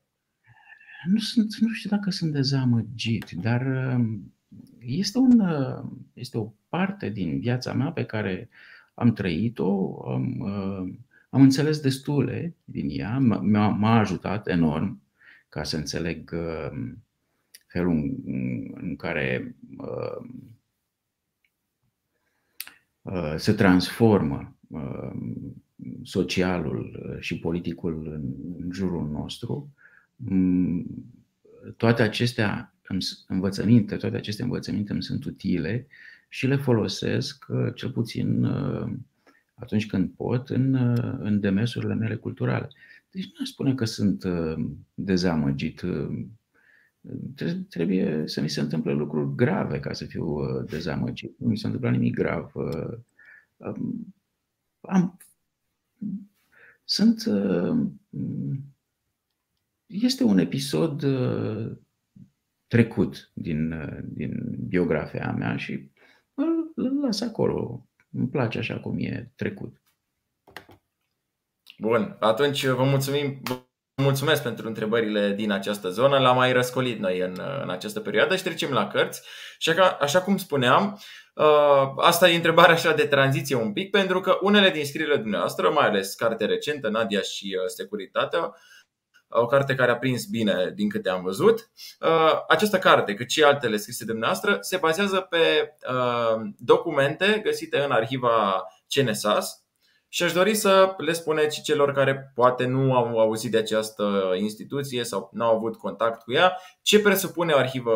[1.04, 4.34] nu, sunt, nu știu dacă sunt dezamăgit, dar um,
[4.78, 8.48] este, un, uh, este o parte din viața mea pe care
[8.94, 10.94] am trăit-o, am, uh,
[11.31, 15.03] am înțeles destule din ea, m-a, m-a ajutat enorm
[15.49, 17.05] ca să înțeleg um,
[17.66, 17.93] felul
[18.25, 20.29] în, în care uh,
[23.37, 24.57] se transformă
[26.03, 28.07] socialul și politicul
[28.59, 29.75] în jurul nostru.
[30.16, 30.87] Mm,
[31.77, 32.75] toate acestea
[33.27, 35.87] învățăminte, toate aceste învățăminte îmi sunt utile
[36.29, 38.93] și le folosesc, uh, cel puțin uh,
[39.61, 42.68] atunci când pot, în, uh, în demersurile mele culturale.
[43.11, 44.25] Deci nu aș spune că sunt
[44.94, 45.83] dezamăgit.
[47.68, 51.38] Trebuie să mi se întâmple lucruri grave ca să fiu dezamăgit.
[51.38, 52.53] Nu mi s-a întâmplat nimic grav.
[54.81, 55.16] Am,
[56.85, 57.23] sunt
[59.90, 61.77] este un episod uh,
[62.66, 65.90] trecut din, uh, din biografia mea și
[66.35, 67.88] îl las acolo.
[68.12, 69.81] Îmi place așa cum e trecut.
[71.79, 73.62] Bun, atunci vă mulțumim, vă
[74.03, 76.18] mulțumesc pentru întrebările din această zonă.
[76.18, 79.23] L-am mai răscolit noi în, în această perioadă și trecem la cărți.
[79.59, 81.01] Și așa, așa cum spuneam,
[81.35, 85.70] uh, asta e întrebarea așa de tranziție un pic, pentru că unele din scrierile dumneavoastră,
[85.70, 88.55] mai ales carte recentă, Nadia și uh, Securitatea,
[89.31, 91.71] o carte care a prins bine din câte am văzut.
[92.01, 95.75] Uh, această carte, cât și altele scrise de dumneavoastră, se bazează pe
[96.57, 99.64] documente găsite în arhiva CNSAS,
[100.12, 105.05] și aș dori să le spuneți celor care poate nu au auzit de această instituție
[105.05, 107.95] sau nu au avut contact cu ea, ce presupune o arhivă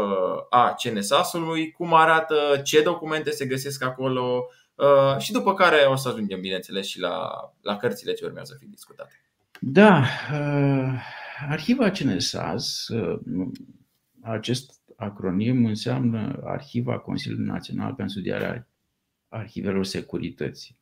[0.50, 6.08] a CNSAS-ului, cum arată, ce documente se găsesc acolo uh, și după care o să
[6.08, 7.30] ajungem, bineînțeles, și la,
[7.62, 9.20] la cărțile ce urmează să fie discutate.
[9.60, 10.92] Da, uh,
[11.48, 13.20] arhiva CNSAS, uh,
[14.20, 18.68] acest acronim înseamnă Arhiva Consiliului Național pentru Studierea
[19.28, 20.76] Arhivelor Securității.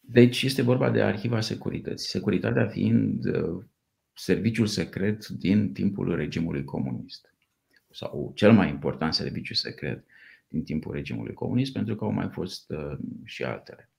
[0.00, 2.08] Deci este vorba de arhiva securității.
[2.08, 3.64] Securitatea fiind uh,
[4.12, 7.34] serviciul secret din timpul regimului comunist.
[7.90, 10.04] Sau cel mai important serviciu secret
[10.48, 13.90] din timpul regimului comunist, pentru că au mai fost uh, și altele.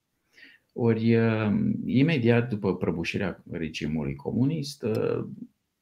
[0.80, 1.52] Ori, uh,
[1.86, 4.86] imediat după prăbușirea regimului comunist,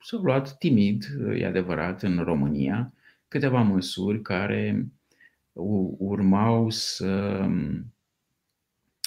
[0.01, 1.05] s-au luat timid,
[1.37, 2.93] e adevărat, în România,
[3.27, 4.87] câteva măsuri care
[5.97, 7.45] urmau să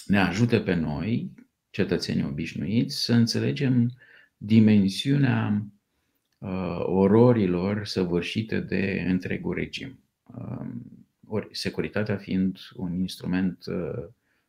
[0.07, 1.31] ne ajute pe noi,
[1.71, 3.91] cetățenii obișnuiți, să înțelegem
[4.37, 5.67] dimensiunea
[6.39, 9.99] uh, ororilor săvârșite de întregul regim.
[10.23, 10.67] Uh,
[11.27, 14.05] ori securitatea fiind un instrument uh,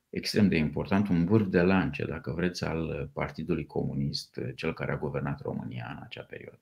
[0.09, 4.91] extrem de important, un vârf de lance, dacă vreți, al Partidului Comunist, uh, cel care
[4.91, 6.59] a guvernat România în acea perioadă.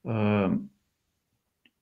[0.00, 0.60] Uh,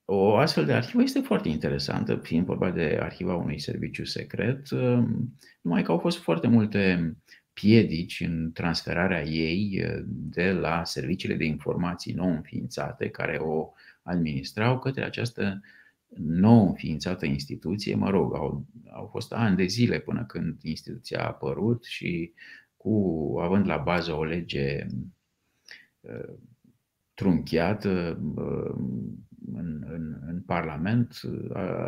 [0.04, 5.34] o astfel de arhivă este foarte interesantă, fiind vorba de arhiva unui serviciu secret, um,
[5.60, 7.14] numai că au fost foarte multe
[7.52, 14.78] piedici în transferarea ei uh, de la serviciile de informații nou înființate care o administrau
[14.78, 15.60] către această
[16.16, 17.94] nou înființată instituție.
[17.94, 22.32] Mă rog, au, au fost ani de zile până când instituția a apărut și
[22.76, 24.86] cu având la bază o lege
[26.00, 26.34] uh,
[27.14, 28.74] trunchiată, uh,
[29.52, 31.20] în, în, în Parlament.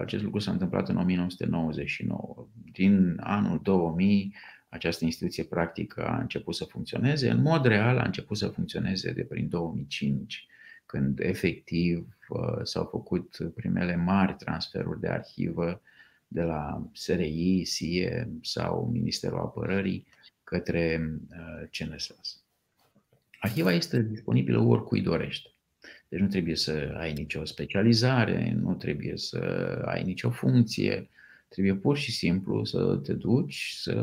[0.01, 2.49] Acest lucru s-a întâmplat în 1999.
[2.73, 4.35] Din anul 2000,
[4.69, 7.31] această instituție practică a început să funcționeze.
[7.31, 10.47] În mod real a început să funcționeze de prin 2005,
[10.92, 12.18] când efectiv
[12.62, 15.83] s-au făcut primele mari transferuri de arhivă
[16.28, 20.07] de la SRI, SIE sau Ministerul Apărării
[20.44, 21.11] către
[21.70, 22.44] CNSAS.
[23.40, 25.48] Arhiva este disponibilă oricui dorește.
[26.09, 29.38] Deci nu trebuie să ai nicio specializare, nu trebuie să
[29.85, 31.09] ai nicio funcție,
[31.48, 33.94] trebuie pur și simplu să te duci, să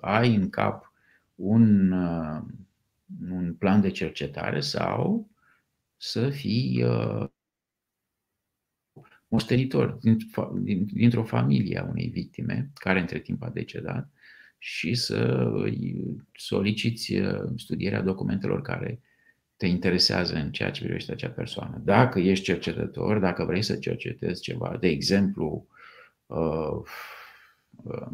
[0.00, 0.92] ai în cap
[1.34, 2.42] un, uh,
[3.30, 5.30] un plan de cercetare sau
[5.98, 7.26] să fii uh,
[9.28, 9.98] moștenitor
[10.86, 14.10] dintr-o familie a unei victime care între timp a decedat
[14.58, 15.50] și să
[16.32, 19.00] soliciți uh, studierea documentelor care
[19.56, 21.80] te interesează în ceea ce privește acea persoană.
[21.84, 25.66] Dacă ești cercetător, dacă vrei să cercetezi ceva, de exemplu,
[26.26, 26.76] uh,
[27.70, 28.06] uh,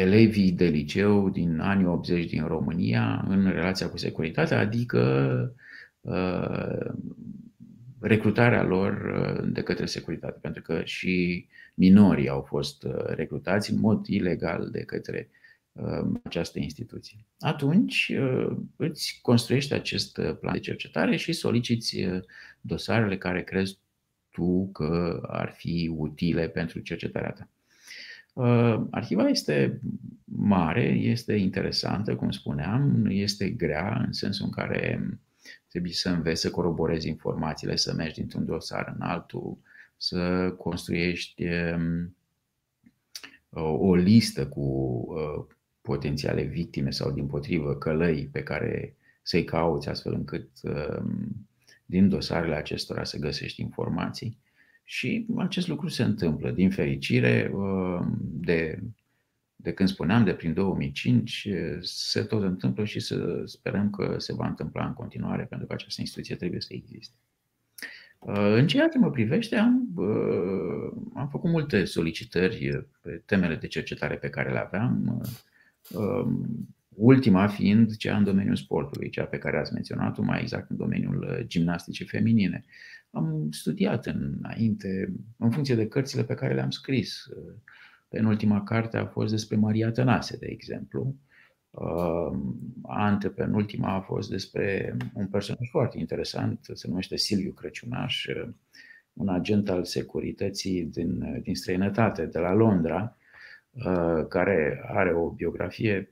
[0.00, 5.54] elevii de liceu din anii 80 din România în relația cu securitatea, adică
[6.00, 6.90] uh,
[8.00, 13.80] recrutarea lor uh, de către securitate, pentru că și minorii au fost uh, recrutați în
[13.80, 15.28] mod ilegal de către
[15.72, 17.26] Um, această instituție.
[17.38, 22.20] Atunci uh, îți construiești acest uh, plan de cercetare și soliciți uh,
[22.60, 23.78] dosarele care crezi
[24.30, 27.48] tu că ar fi utile pentru cercetarea ta.
[28.90, 29.80] Arhiva este
[30.24, 35.10] mare, este interesantă, cum spuneam, este grea în sensul în care
[35.68, 39.58] trebuie să înveți să coroborezi informațiile, să mergi dintr-un dosar în altul,
[39.96, 42.16] să construiești um,
[43.78, 45.06] o listă cu
[45.80, 51.48] potențiale victime sau din potrivă călăi pe care să-i cauți astfel încât um,
[51.86, 54.39] din dosarele acestora să găsești informații.
[54.90, 58.82] Și acest lucru se întâmplă, din fericire, um, de,
[59.56, 61.48] de când spuneam, de prin 2005,
[61.80, 66.00] se tot întâmplă și să sperăm că se va întâmpla în continuare, pentru că această
[66.00, 67.14] instituție trebuie să existe.
[68.18, 73.66] Uh, în ceea ce mă privește, am, uh, am făcut multe solicitări pe temele de
[73.66, 75.22] cercetare pe care le aveam.
[76.96, 80.76] Um, ultima fiind cea în domeniul sportului, cea pe care ați menționat-o, mai exact în
[80.76, 82.64] domeniul uh, gimnasticii feminine.
[83.10, 87.54] Am studiat înainte, în funcție de cărțile pe care le-am scris, uh,
[88.10, 91.14] Penultima carte a fost despre Maria Tănase, de exemplu.
[92.82, 98.26] Antepenultima a fost despre un personaj foarte interesant, se numește Silviu Crăciunaș,
[99.12, 103.16] un agent al securității din, din străinătate, de la Londra,
[104.28, 106.08] care are o biografie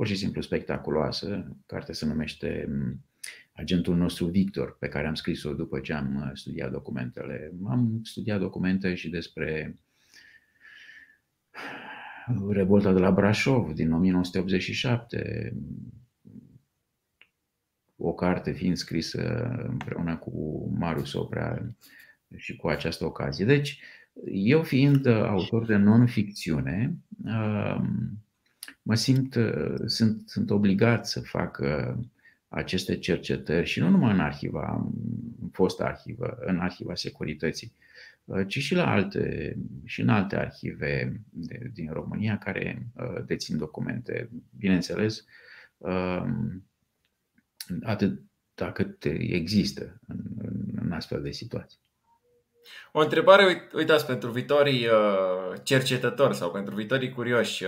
[0.00, 1.56] pur și simplu spectaculoasă.
[1.66, 2.68] Cartea se numește
[3.52, 7.52] agentul nostru Victor, pe care am scris-o după ce am uh, studiat documentele.
[7.68, 9.74] Am studiat documente și despre
[12.48, 15.52] revolta de la Brașov din 1987,
[17.96, 21.76] o carte fiind scrisă împreună cu Marius Oprea
[22.36, 23.44] și cu această ocazie.
[23.44, 23.80] Deci,
[24.32, 27.80] eu fiind autor de non-ficțiune, uh,
[28.82, 31.60] mă simt, uh, sunt, sunt obligat să fac
[32.48, 34.90] aceste cercetări și nu numai în arhiva,
[35.40, 37.72] în fost arhivă, în arhiva securității,
[38.24, 43.58] uh, ci și la alte, și în alte arhive de, din România care uh, dețin
[43.58, 44.30] documente.
[44.58, 45.24] Bineînțeles,
[45.76, 46.64] um,
[47.82, 48.22] atât
[48.72, 50.18] cât există în,
[50.82, 51.78] în astfel de situații.
[52.92, 57.64] O întrebare, uitați, pentru viitorii uh, cercetători sau pentru viitorii curioși.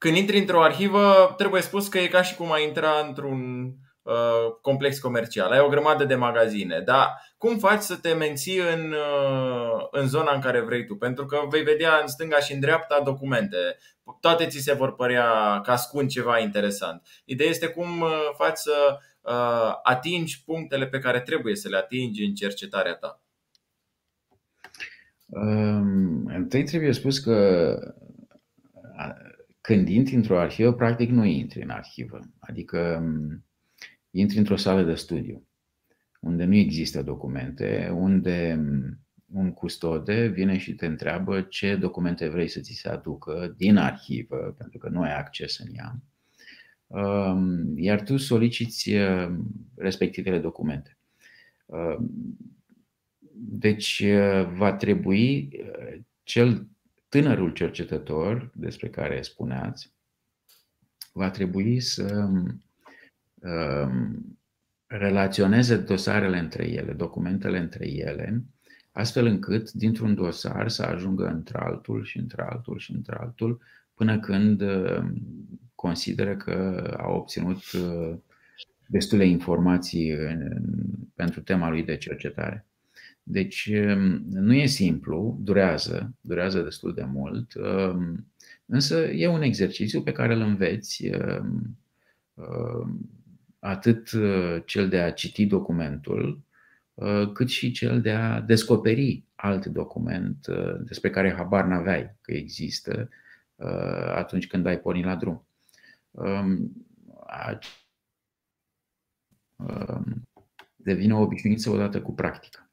[0.00, 3.70] Când intri într-o arhivă, trebuie spus că e ca și cum ai intra într-un
[4.02, 5.50] uh, complex comercial.
[5.50, 10.34] Ai o grămadă de magazine, dar cum faci să te menții în, uh, în zona
[10.34, 10.96] în care vrei tu?
[10.96, 13.56] Pentru că vei vedea în stânga și în dreapta documente.
[14.20, 17.02] Toate ți se vor părea că ascund ceva interesant.
[17.24, 22.24] Ideea este cum uh, faci să uh, atingi punctele pe care trebuie să le atingi
[22.24, 23.22] în cercetarea ta.
[25.26, 27.76] Um, întâi trebuie spus că
[29.70, 32.20] când intri într-o arhivă, practic nu intri în arhivă.
[32.38, 33.04] Adică
[34.10, 35.48] intri într-o sală de studiu,
[36.20, 38.64] unde nu există documente, unde
[39.32, 44.54] un custode vine și te întreabă ce documente vrei să ți se aducă din arhivă,
[44.58, 46.02] pentru că nu ai acces în ea,
[47.74, 48.92] iar tu soliciți
[49.76, 50.98] respectivele documente.
[53.32, 54.04] Deci
[54.54, 55.48] va trebui
[56.22, 56.68] cel
[57.10, 59.94] tânărul cercetător despre care spuneați
[61.12, 62.28] va trebui să
[63.42, 64.38] um,
[64.86, 68.44] relaționeze dosarele între ele, documentele între ele,
[68.92, 73.62] astfel încât dintr-un dosar să ajungă într-altul și într-altul și într-altul,
[73.94, 75.14] până când um,
[75.74, 78.18] consideră că a obținut uh,
[78.86, 80.16] destule informații
[81.14, 82.69] pentru tema lui de cercetare.
[83.30, 88.26] Deci um, nu e simplu, durează, durează destul de mult, um,
[88.66, 91.78] însă e un exercițiu pe care îl înveți um,
[93.58, 96.42] atât uh, cel de a citi documentul,
[96.94, 102.32] uh, cât și cel de a descoperi alt document uh, despre care habar n-aveai că
[102.32, 103.08] există
[104.14, 105.46] atunci când ai pornit la drum.
[110.76, 112.69] Devine o obișnuință odată cu practica.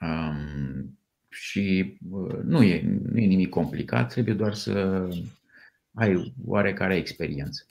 [0.00, 0.98] Um,
[1.28, 5.08] și uh, nu e, nu e nimic complicat, trebuie doar să
[5.94, 7.64] ai oarecare experiență.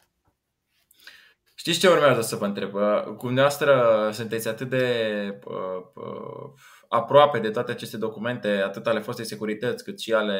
[1.55, 2.73] Știți ce urmează să vă întreb?
[2.73, 6.51] Uh, cu dumneavoastră sunteți atât de uh, uh,
[6.89, 10.39] aproape de toate aceste documente, atât ale fostei securități, cât și ale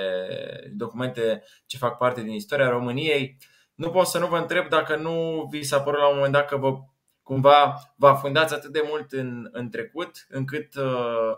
[0.74, 3.38] documente ce fac parte din istoria României.
[3.76, 6.48] Nu pot să nu vă întreb dacă nu vi s-a părut la un moment dat
[6.48, 6.78] că vă
[7.24, 11.38] cumva vă afundați atât de mult în, în trecut, încât uh,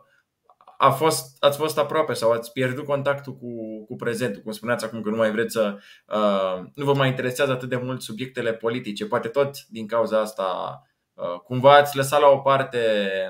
[0.81, 5.01] a fost, ați fost aproape sau ați pierdut contactul cu, cu prezentul, cum spuneați acum
[5.01, 5.77] că nu mai vreți să.
[6.07, 10.81] Uh, nu vă mai interesează atât de mult subiectele politice, poate tot din cauza asta.
[11.13, 12.79] Uh, cumva ați lăsat la o parte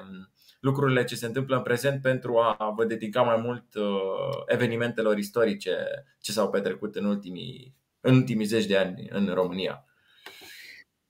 [0.02, 5.18] um, lucrurile ce se întâmplă în prezent pentru a vă dedica mai mult uh, evenimentelor
[5.18, 5.76] istorice
[6.22, 9.86] ce s-au petrecut în ultimii, în ultimii zeci de ani în România.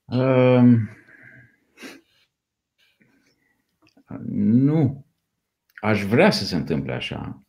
[0.06, 0.90] Um,
[4.66, 5.06] nu,
[5.82, 7.44] aș vrea să se întâmple așa,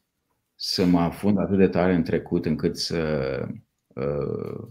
[0.54, 3.42] să mă afund atât de tare în trecut încât să
[3.86, 4.68] uh,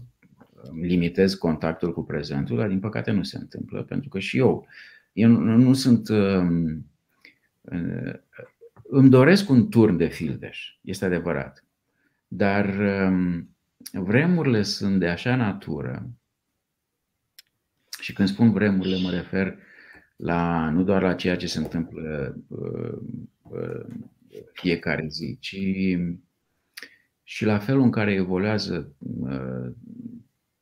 [0.80, 4.66] limitez contactul cu prezentul, dar din păcate nu se întâmplă, pentru că și eu,
[5.12, 6.08] eu nu, nu sunt.
[6.08, 6.46] Uh,
[7.60, 8.14] uh,
[8.82, 11.64] îmi doresc un turn de fildeș, este adevărat,
[12.28, 13.40] dar uh,
[13.92, 16.10] vremurile sunt de așa natură
[18.00, 19.58] și când spun vremurile mă refer
[20.16, 22.98] la, nu doar la ceea ce se întâmplă uh, uh,
[24.52, 25.56] fiecare zi, ci
[27.22, 29.72] și la felul în care evoluează uh,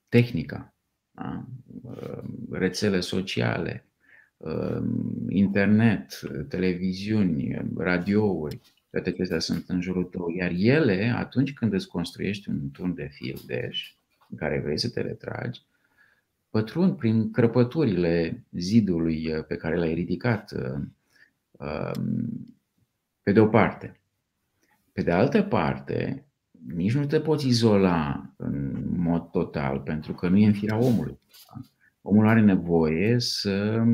[0.08, 0.74] tehnica,
[1.10, 1.44] da?
[2.50, 3.84] rețele sociale,
[5.28, 8.60] internet, televiziuni, radiouri,
[8.90, 13.08] toate acestea sunt în jurul tău, iar ele, atunci când îți construiești un turn de
[13.12, 13.94] fildeș
[14.28, 15.60] în care vrei să te retragi,
[16.50, 20.82] pătrund prin crăpăturile zidului uh, pe care l-ai ridicat, uh,
[21.50, 22.54] um,
[23.22, 24.00] pe de o parte.
[24.92, 26.24] Pe de altă parte,
[26.66, 31.18] nici nu te poți izola în mod total, pentru că nu e în firea omului.
[32.02, 33.84] Omul are nevoie să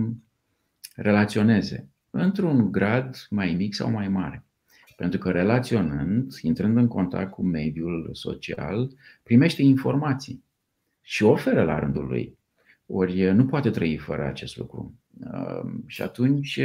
[0.94, 4.44] relaționeze într-un grad mai mic sau mai mare.
[4.96, 8.90] Pentru că relaționând, intrând în contact cu mediul social,
[9.22, 10.44] primește informații
[11.00, 12.38] și oferă la rândul lui.
[12.86, 14.94] Ori nu poate trăi fără acest lucru.
[15.86, 16.60] Și atunci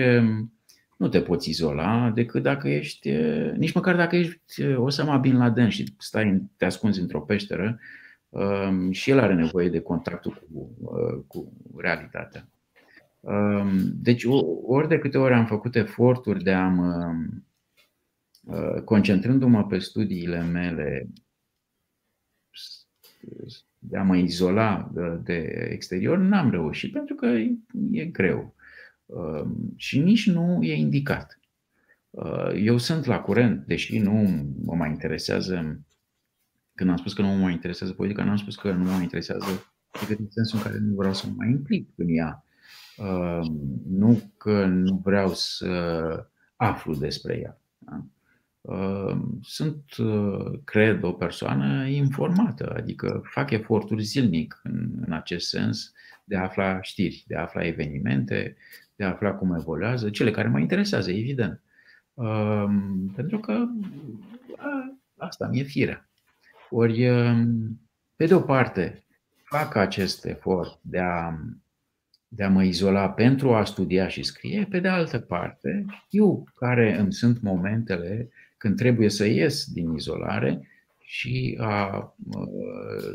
[1.01, 3.11] nu te poți izola decât dacă ești,
[3.57, 7.79] nici măcar dacă ești Osama Bin Laden și stai, te ascunzi într-o peșteră
[8.91, 10.69] și el are nevoie de contactul cu,
[11.27, 12.47] cu realitatea.
[13.93, 14.23] Deci
[14.65, 17.13] ori de câte ori am făcut eforturi de a mă,
[18.85, 21.09] concentrându-mă pe studiile mele,
[23.79, 27.25] de a mă izola de, de exterior, n-am reușit pentru că
[27.91, 28.55] e greu.
[29.15, 31.39] Ehm, și nici nu e indicat.
[32.11, 34.13] Ehm, eu sunt la curent, deși nu
[34.63, 35.81] mă mai interesează,
[36.75, 38.91] când am spus că nu mă mai interesează politica, nu am spus că nu mă
[38.91, 39.45] mai interesează
[39.99, 42.45] decât în sensul în care nu vreau să mă mai implic în ea.
[42.97, 47.59] Ehm, nu că nu vreau să aflu despre ea.
[47.77, 48.05] Da?
[49.41, 49.83] Sunt,
[50.63, 55.93] cred, o persoană informată, adică fac eforturi zilnic în, în acest sens
[56.23, 58.55] de a afla știri, de a afla evenimente,
[59.01, 61.61] de a afla cum evoluează, cele care mă interesează, evident.
[63.15, 63.65] Pentru că
[65.17, 66.09] asta mi-e firea.
[66.69, 67.09] Ori,
[68.15, 69.05] pe de o parte,
[69.43, 71.33] fac acest efort de a,
[72.27, 76.99] de a mă izola pentru a studia și scrie, pe de altă parte, eu care
[76.99, 80.67] îmi sunt momentele când trebuie să ies din izolare
[80.99, 82.15] și, a,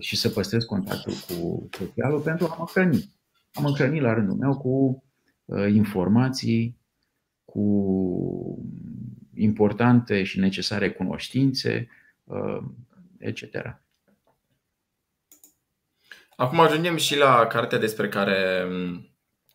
[0.01, 3.14] și să păstrez contactul cu socialul pentru a mă hrăni.
[3.53, 5.06] Am mă hrăni la rândul meu cu Uh,
[5.68, 6.78] informații,
[7.44, 7.64] cu
[9.34, 11.88] importante și necesare cunoștințe,
[12.24, 12.62] uh,
[13.18, 13.44] etc.
[16.36, 19.11] Acum ajungem și la cartea despre care um,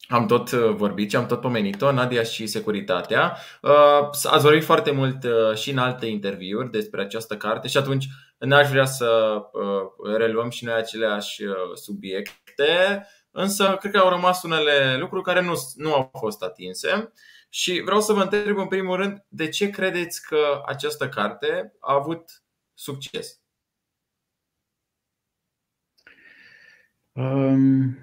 [0.08, 3.38] am tot uh, vorbit și am tot pomenit-o, Nadia și securitatea.
[4.24, 5.18] Ați vorbit foarte mult
[5.56, 9.42] și în alte interviuri despre această carte și atunci n-aș vrea să
[10.18, 13.06] reluăm și noi aceleași subiecte.
[13.32, 17.14] Însă, cred că au rămas unele lucruri care nu, nu au fost atinse.
[17.50, 21.94] Și vreau să vă întreb, în primul rând, de ce credeți că această carte a
[21.94, 23.40] avut succes?
[27.12, 27.98] Um,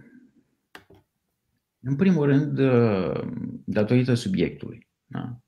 [1.80, 3.28] în primul rând, uh,
[3.64, 4.88] datorită subiectului.
[5.04, 5.38] Da?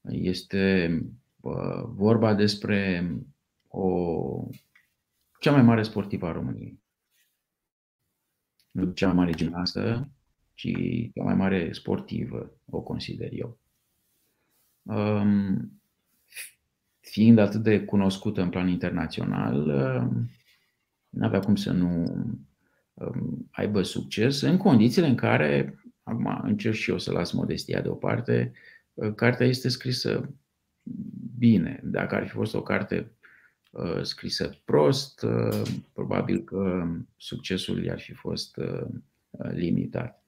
[0.00, 0.90] Este
[1.40, 3.10] uh, vorba despre
[3.68, 4.46] o
[5.40, 6.81] cea mai mare sportivă a României
[8.72, 10.10] nu cea mai mare gimnastă,
[10.54, 10.72] ci
[11.14, 13.58] cea mai mare sportivă, o consider eu.
[14.82, 15.82] Um,
[17.00, 20.30] fiind atât de cunoscută în plan internațional, um,
[21.08, 22.04] nu avea cum să nu
[22.94, 28.52] um, aibă succes în condițiile în care, acum încerc și eu să las modestia deoparte,
[28.94, 30.34] uh, cartea este scrisă
[31.38, 31.80] bine.
[31.84, 33.21] Dacă ar fi fost o carte Uh,
[34.02, 35.62] scrisă prost, uh,
[35.92, 38.86] probabil că succesul i-ar fi fost uh,
[39.52, 40.22] limitat.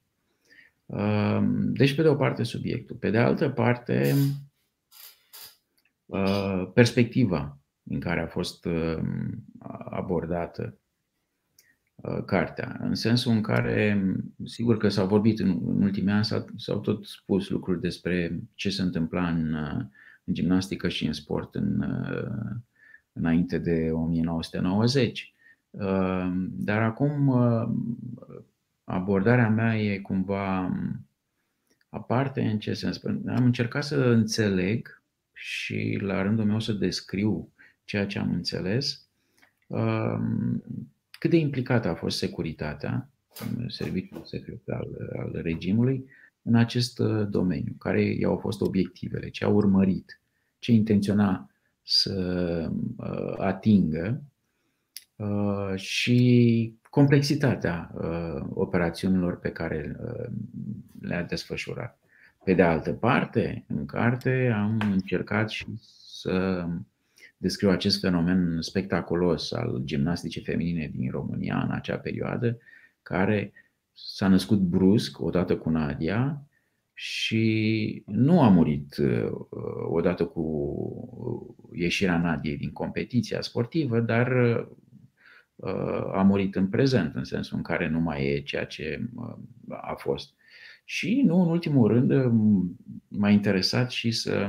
[1.56, 2.96] Deci, pe de o parte, subiectul.
[2.96, 4.14] Pe de altă parte,
[6.74, 8.66] perspectiva în care a fost
[9.90, 10.78] abordată
[12.26, 14.04] cartea, în sensul în care,
[14.44, 16.24] sigur că s-au vorbit în, ultimii ani,
[16.56, 19.54] s-au tot spus lucruri despre ce se întâmpla în,
[20.24, 21.84] în gimnastică și în sport în
[23.14, 25.34] înainte de 1990.
[25.70, 27.68] Uh, dar acum uh,
[28.84, 30.72] abordarea mea e cumva
[31.88, 33.00] aparte în ce sens?
[33.26, 35.02] Am încercat să înțeleg
[35.32, 37.52] și la rândul meu să descriu
[37.84, 39.08] ceea ce am înțeles,
[39.66, 40.18] uh,
[41.18, 43.08] cât de implicată a fost securitatea,
[43.68, 46.04] serviciul secret al, al regimului,
[46.42, 46.98] în acest
[47.28, 50.20] domeniu, care i-au fost obiectivele, ce au urmărit,
[50.58, 51.53] ce intenționa
[51.84, 54.22] să uh, atingă
[55.16, 59.96] uh, și complexitatea uh, operațiunilor pe care
[61.00, 61.98] le-a desfășurat.
[62.44, 65.66] Pe de altă parte, în carte am încercat și
[66.22, 66.66] să
[67.36, 72.58] descriu acest fenomen spectaculos al gimnasticii feminine din România în acea perioadă,
[73.02, 73.52] care
[73.92, 76.42] s-a născut brusc odată cu Nadia
[76.94, 78.96] și nu a murit
[79.88, 84.28] odată cu ieșirea Nadiei din competiția sportivă, dar
[86.12, 89.08] a murit în prezent, în sensul în care nu mai e ceea ce
[89.68, 90.34] a fost.
[90.84, 92.32] Și, nu în ultimul rând,
[93.08, 94.48] m-a interesat și să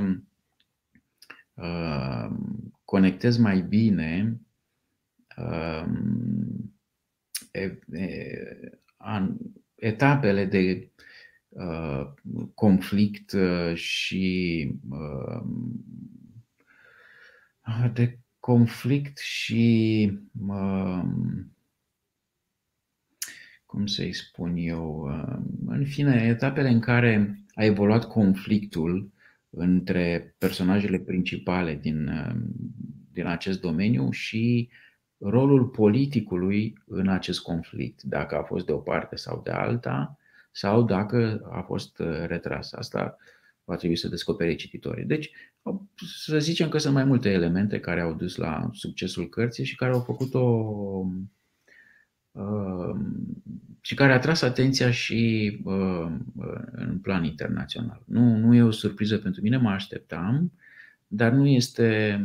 [2.84, 4.40] conectez mai bine
[9.74, 10.90] etapele de
[12.54, 13.36] conflict
[13.74, 14.70] și
[17.92, 20.12] de conflict și
[23.66, 25.10] cum să-i spun eu,
[25.66, 29.12] în fine, etapele în care a evoluat conflictul
[29.50, 32.10] între personajele principale din,
[33.12, 34.68] din acest domeniu și
[35.18, 40.18] rolul politicului în acest conflict, dacă a fost de o parte sau de alta,
[40.56, 42.72] sau dacă a fost retras.
[42.72, 43.16] Asta
[43.64, 45.04] va trebui să descopere cititorii.
[45.04, 45.30] Deci,
[46.18, 49.92] să zicem că sunt mai multe elemente care au dus la succesul cărții și care
[49.92, 50.44] au făcut-o
[53.80, 55.60] și care a tras atenția și
[56.72, 58.02] în plan internațional.
[58.06, 60.52] Nu, nu e o surpriză pentru mine, mă așteptam,
[61.06, 62.20] dar nu este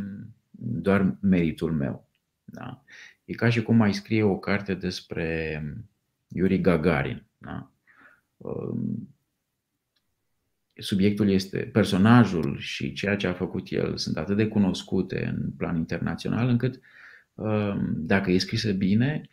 [0.58, 2.08] doar meritul meu.
[2.44, 2.84] Da?
[3.24, 5.62] E ca și cum mai scrie o carte despre
[6.28, 7.24] Yuri Gagarin.
[7.38, 7.71] Da?
[10.74, 15.76] Subiectul este, personajul și ceea ce a făcut el sunt atât de cunoscute în plan
[15.76, 16.80] internațional încât
[17.86, 19.28] dacă e scrisă bine,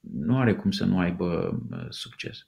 [0.00, 2.46] nu are cum să nu aibă succes.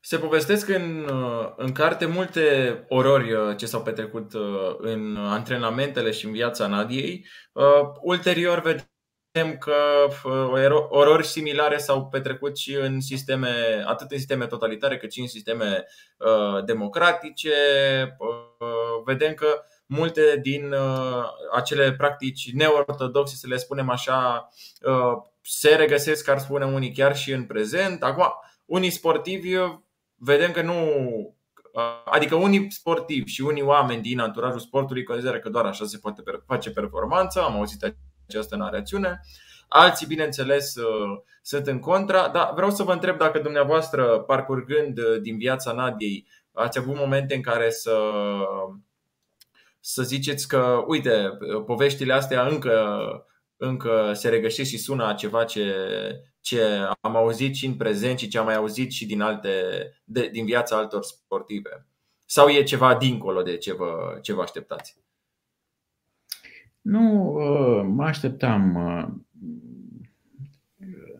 [0.00, 1.08] Se povestesc în,
[1.56, 2.42] în carte multe
[2.88, 4.32] orori ce s-au petrecut
[4.78, 7.26] în antrenamentele și în viața Nadiei.
[8.00, 8.90] Ulterior vedem
[9.58, 9.74] că
[10.88, 15.84] orori similare s-au petrecut și în sisteme, atât în sisteme totalitare cât și în sisteme
[16.64, 17.50] democratice.
[19.04, 19.46] Vedem că
[19.88, 24.48] multe din uh, acele practici neortodoxe, să le spunem așa,
[24.82, 28.02] uh, se regăsesc, ar spune unii, chiar și în prezent.
[28.02, 28.32] Acum,
[28.64, 29.78] unii sportivi uh,
[30.14, 30.74] vedem că nu.
[31.72, 35.98] Uh, adică unii sportivi și unii oameni din anturajul sportului consideră că doar așa se
[35.98, 37.42] poate face performanță.
[37.42, 37.84] Am auzit
[38.28, 39.20] această narațiune.
[39.68, 45.20] Alții, bineînțeles, uh, sunt în contra, dar vreau să vă întreb dacă dumneavoastră, parcurgând uh,
[45.20, 47.92] din viața Nadiei, ați avut momente în care să
[49.80, 51.30] să ziceți că, uite,
[51.66, 53.08] poveștile astea încă,
[53.56, 55.74] încă se regăsesc și sună ceva ce,
[56.40, 56.62] ce
[57.00, 59.50] am auzit și în prezent și ce am mai auzit și din, alte,
[60.04, 61.86] de, din viața altor sportive?
[62.26, 64.96] Sau e ceva dincolo de ce vă, ce vă așteptați?
[66.88, 68.76] Nu, ă, mă așteptam.
[68.76, 69.14] Ă,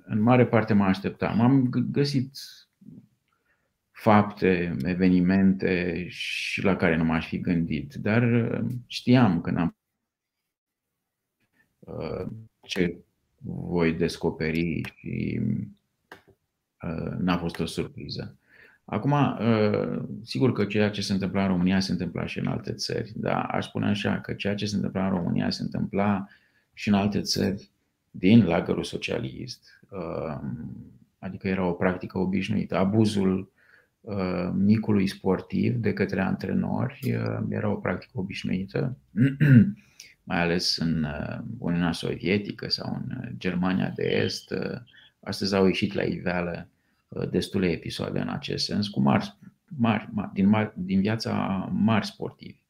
[0.04, 1.40] în mare parte mă așteptam.
[1.40, 2.30] Am găsit
[3.90, 9.76] fapte, evenimente și la care nu m-aș fi gândit, dar uh, știam că n-am
[11.78, 12.26] uh,
[12.62, 12.98] ce
[13.42, 15.40] voi descoperi și
[16.82, 18.38] uh, n-a fost o surpriză.
[18.90, 19.14] Acum,
[20.22, 23.48] sigur că ceea ce se întâmpla în România se întâmpla și în alte țări, dar
[23.50, 26.26] aș spune așa că ceea ce se întâmpla în România se întâmpla
[26.74, 27.70] și în alte țări
[28.10, 29.80] din lagărul socialist,
[31.18, 32.76] adică era o practică obișnuită.
[32.76, 33.52] Abuzul
[34.08, 38.96] Uh, micului sportiv de către antrenori uh, era o practică obișnuită,
[40.28, 44.54] mai ales în uh, Uniunea Sovietică sau în Germania de Est.
[45.20, 46.68] Astăzi au ieșit la iveală
[47.30, 49.36] destule episoade în acest sens, cu mari,
[49.76, 51.32] mari, mari din, mari, din viața
[51.72, 52.60] mari sportivi.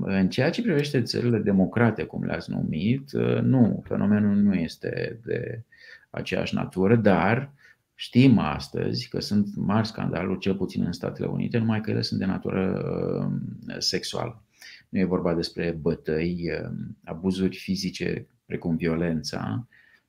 [0.00, 3.12] În ceea ce privește țările democrate, cum le-ați numit,
[3.42, 5.62] nu, fenomenul nu este de
[6.10, 7.54] aceeași natură, dar
[7.98, 12.20] Știm astăzi că sunt mari scandaluri, cel puțin în Statele Unite, numai că ele sunt
[12.20, 12.82] de natură
[13.68, 14.42] uh, sexuală.
[14.88, 16.70] Nu e vorba despre bătăi, uh,
[17.04, 19.66] abuzuri fizice precum violența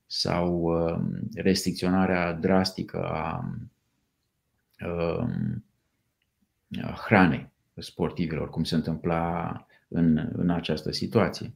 [0.07, 0.99] sau uh,
[1.35, 3.43] restricționarea drastică a
[7.05, 11.53] hranei sportivilor, cum se întâmpla în, în această situație.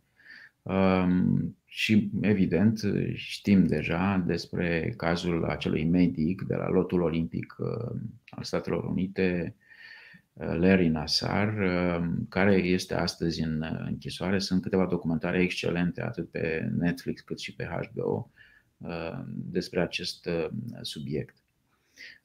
[0.61, 2.79] Um, și, evident,
[3.13, 7.99] știm deja despre cazul acelui medic de la lotul olimpic uh,
[8.29, 9.55] al Statelor Unite,
[10.33, 14.39] uh, Larry Nassar, um, care este astăzi în închisoare.
[14.39, 18.40] Sunt câteva documentare excelente, atât pe Netflix cât și pe HBO, uh,
[19.27, 20.29] despre acest
[20.81, 21.35] subiect.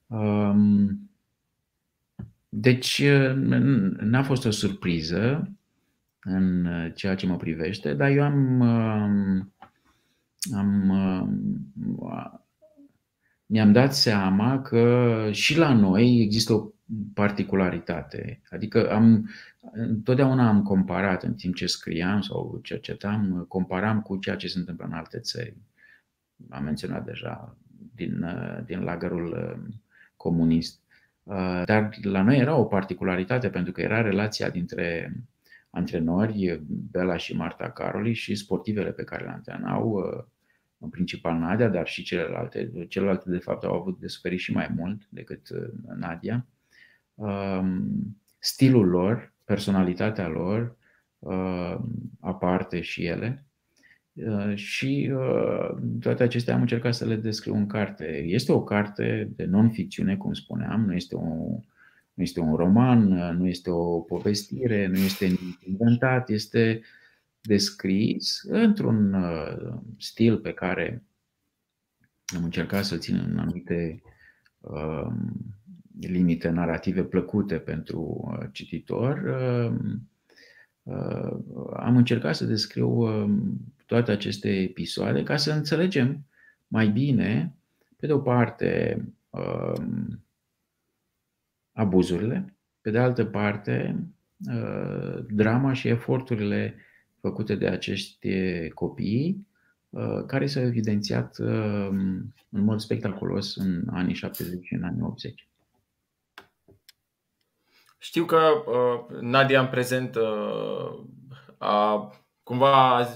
[0.07, 1.11] Um,
[2.49, 3.03] deci,
[4.01, 5.57] n-a fost o surpriză
[6.29, 9.53] în uh, ceea ce mă privește, dar eu am, um,
[10.57, 10.91] am
[11.99, 12.33] uh,
[13.47, 16.71] mi-am dat seama că și la noi există o
[17.15, 18.41] particularitate.
[18.51, 19.31] Adică am,
[19.73, 24.85] întotdeauna am comparat în timp ce scriam sau cercetam, comparam cu ceea ce se întâmplă
[24.85, 25.57] în alte țări.
[26.49, 27.57] Am menționat deja
[27.95, 28.27] din,
[28.67, 29.59] din lagărul
[30.17, 30.81] comunist.
[31.65, 35.13] Dar la noi era o particularitate pentru că era relația dintre
[35.71, 40.03] antrenori, Bela și Marta Caroli și sportivele pe care le antrenau,
[40.79, 42.87] în principal Nadia, dar și celelalte.
[42.89, 45.49] Celelalte, de fapt, au avut de suferit și mai mult decât
[45.97, 46.47] Nadia.
[48.39, 50.77] Stilul lor, personalitatea lor,
[52.21, 53.45] aparte și ele.
[54.55, 55.13] Și
[56.01, 58.25] toate acestea am încercat să le descriu în carte.
[58.27, 61.59] Este o carte de non-ficțiune, cum spuneam, nu este un,
[62.15, 63.09] nu este un roman,
[63.39, 65.31] nu este o povestire, nu este
[65.67, 66.81] inventat, este
[67.47, 71.05] descris într-un uh, stil pe care
[72.37, 74.03] am încercat să-l țin în anumite
[74.61, 75.07] uh,
[76.01, 79.35] limite narrative plăcute pentru uh, cititor.
[81.77, 83.07] Am încercat să descriu
[83.87, 86.27] toate aceste episoade ca să înțelegem
[86.67, 87.57] mai bine,
[87.97, 89.03] pe de o parte,
[91.73, 94.05] abuzurile, pe de altă parte,
[95.29, 96.75] drama și eforturile
[97.21, 98.29] făcute de acești
[98.75, 99.47] copii,
[100.27, 101.37] care s-au evidențiat
[102.51, 105.49] în mod spectaculos în anii 70 și în anii 80.
[108.07, 111.05] Știu că uh, Nadia în prezent uh,
[111.59, 112.11] a
[112.43, 113.07] cumva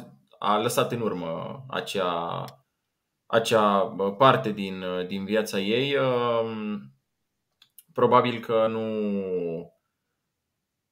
[0.43, 2.45] a lăsat în urmă acea,
[3.26, 5.97] acea parte din, din viața ei.
[5.97, 6.78] Uh,
[7.93, 8.86] probabil că nu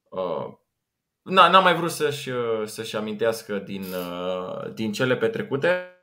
[0.09, 0.47] uh,
[1.23, 2.31] n-a mai vrut să-și,
[2.65, 5.93] să-și amintească din, uh, din cele petrecute,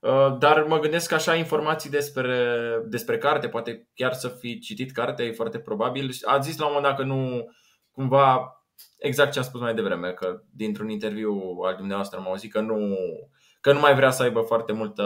[0.00, 4.92] uh, dar mă gândesc că așa informații despre, despre carte, poate chiar să fi citit
[4.92, 6.10] cartea, e foarte probabil.
[6.24, 7.44] A zis la un moment dat că nu,
[7.90, 8.55] cumva,
[8.98, 12.96] exact ce am spus mai devreme, că dintr-un interviu al dumneavoastră am auzit că nu,
[13.60, 15.02] că nu mai vrea să aibă foarte multă,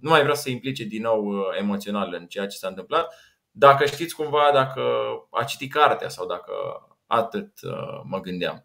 [0.00, 3.14] nu mai vrea să se implice din nou uh, emoțional în ceea ce s-a întâmplat.
[3.50, 4.82] Dacă știți cumva dacă
[5.30, 6.52] a citit cartea sau dacă
[7.06, 7.52] atât
[8.04, 8.64] mă gândeam.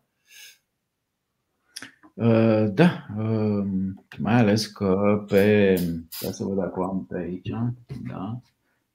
[2.19, 3.65] Uh, da, uh,
[4.17, 5.75] mai ales că pe,
[6.19, 7.49] ca să văd dacă o am pe aici,
[8.09, 8.39] da,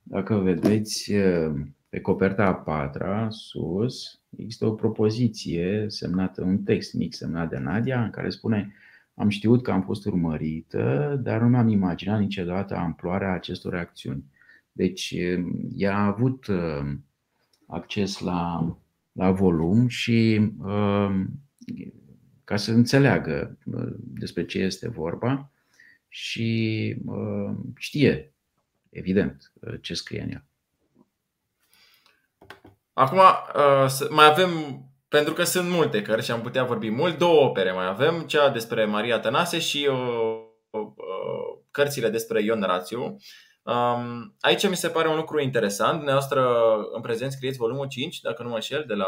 [0.03, 1.53] dacă vedeți uh,
[1.95, 8.05] pe coperta a patra, sus, există o propoziție semnată, un text mic semnat de Nadia,
[8.05, 8.75] în care spune
[9.15, 14.25] Am știut că am fost urmărită, dar nu mi-am imaginat niciodată amploarea acestor acțiuni.
[14.73, 15.15] Deci,
[15.77, 16.47] ea a avut
[17.67, 18.77] acces la,
[19.13, 20.51] la volum și
[22.45, 25.53] ca să înțeleagă uh, despre ce este vorba
[26.09, 28.33] și uh, știe,
[28.91, 30.47] evident, uh, ce scrie în ea.
[32.95, 33.21] Acum,
[34.11, 34.51] mai avem,
[35.09, 38.51] pentru că sunt multe cărți și am putea vorbi mult, două opere mai avem, cea
[38.51, 39.89] despre Maria Tănase și
[41.71, 43.17] cărțile despre Ion Rațiu.
[43.63, 45.95] Um, aici mi se pare un lucru interesant.
[45.95, 46.47] Dumneavoastră,
[46.95, 49.07] în prezent, scrieți volumul 5, dacă nu mă șel, de la,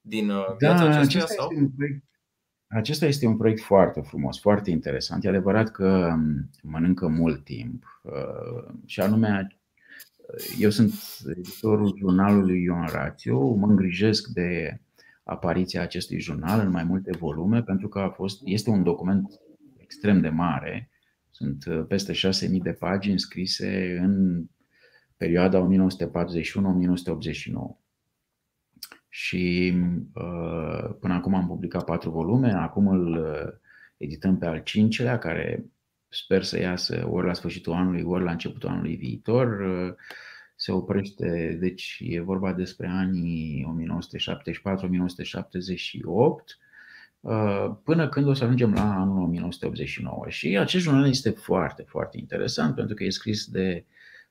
[0.00, 1.26] din viața da, acestuia?
[1.26, 1.48] Sau?
[1.50, 2.02] Este un proiect
[2.68, 5.24] acesta este un proiect foarte frumos, foarte interesant.
[5.24, 9.57] E adevărat că um, mănâncă mult timp uh, și anume
[10.58, 10.92] eu sunt
[11.36, 14.80] editorul jurnalului Ion Rațiu, mă îngrijesc de
[15.22, 19.40] apariția acestui jurnal în mai multe volume pentru că a fost, este un document
[19.76, 20.90] extrem de mare.
[21.30, 22.18] Sunt uh, peste 6.000
[22.62, 24.44] de pagini scrise în
[25.16, 25.68] perioada 1941-1989
[29.08, 29.74] și
[30.14, 33.52] uh, până acum am publicat patru volume, acum îl uh,
[33.96, 35.64] edităm pe al cincilea, care
[36.08, 39.60] sper să iasă ori la sfârșitul anului, ori la începutul anului viitor.
[39.60, 39.94] Uh,
[40.60, 43.66] se oprește, deci e vorba despre anii
[47.20, 50.24] 1974-1978, până când o să ajungem la anul 1989.
[50.28, 53.84] Și acest jurnal este foarte, foarte interesant pentru că e scris de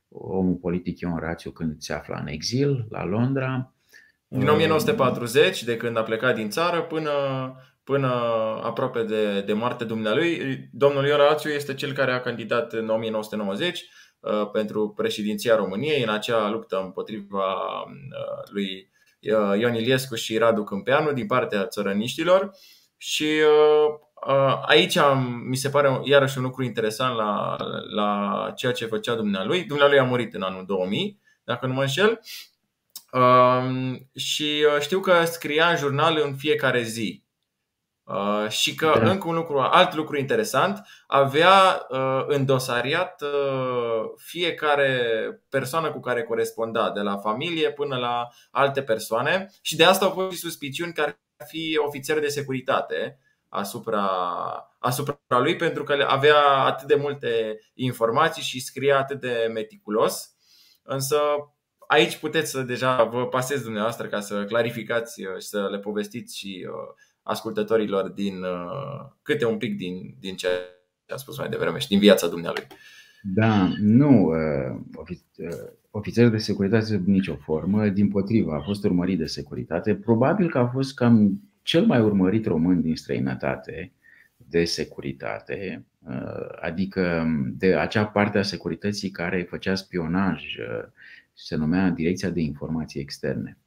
[0.10, 3.72] omul politic Ion Rațiu când se afla în exil la Londra
[4.28, 7.12] din 1940, de când a plecat din țară, până,
[7.88, 8.08] până
[8.64, 10.60] aproape de, de moarte dumnealui.
[10.72, 13.86] Domnul Ion Rațiu este cel care a candidat în 1990
[14.20, 18.90] uh, pentru președinția României în acea luptă împotriva uh, lui
[19.22, 22.52] uh, Ion Iliescu și Radu Câmpeanu din partea țărăniștilor.
[22.98, 23.28] Și
[24.66, 24.98] aici
[25.48, 27.56] mi se pare iarăși un lucru interesant la,
[27.96, 29.64] la ceea ce făcea dumnealui.
[29.64, 32.20] Dumnealui a murit în anul 2000, dacă nu mă înșel,
[33.12, 37.24] Um, și uh, știu că scria în jurnal în fiecare zi.
[38.08, 39.12] Uh, și că da.
[39.12, 45.02] încă un lucru, alt lucru interesant, avea uh, îndosariat uh, fiecare
[45.50, 50.12] persoană cu care coresponda, de la familie până la alte persoane și de asta au
[50.12, 54.10] fost și suspiciuni că ar fi ofițer de securitate asupra,
[54.80, 60.32] asupra lui pentru că avea atât de multe informații și scria atât de meticulos.
[60.84, 61.20] Însă
[61.88, 66.68] aici puteți să deja vă pasez dumneavoastră ca să clarificați și să le povestiți și
[67.28, 68.34] ascultătorilor din
[69.22, 70.48] câte un pic din, din ce
[71.08, 72.64] a spus mai devreme și din viața dumnealui.
[73.24, 74.32] Da, nu.
[75.92, 79.96] Ofițerul de securitate sub nicio formă, din potrivă, a fost urmărit de securitate.
[79.96, 83.92] Probabil că a fost cam cel mai urmărit român din străinătate
[84.38, 85.86] de securitate,
[86.62, 87.26] adică
[87.58, 90.44] de acea parte a securității care făcea spionaj,
[91.34, 93.58] se numea Direcția de Informații Externe,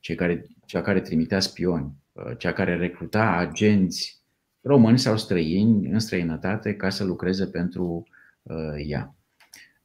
[0.00, 1.92] cea care, cea care trimitea spioni,
[2.38, 4.22] cea care recruta agenți
[4.60, 8.06] români sau străini în străinătate ca să lucreze pentru
[8.76, 9.14] ea.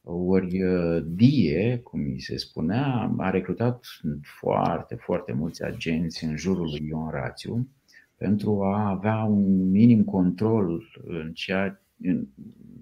[0.02, 0.62] Ori
[1.04, 3.84] Die, cum mi se spunea, a recrutat
[4.22, 7.68] foarte, foarte mulți agenți în jurul lui Ion Rațiu
[8.16, 12.26] pentru a avea un minim control în ceea, în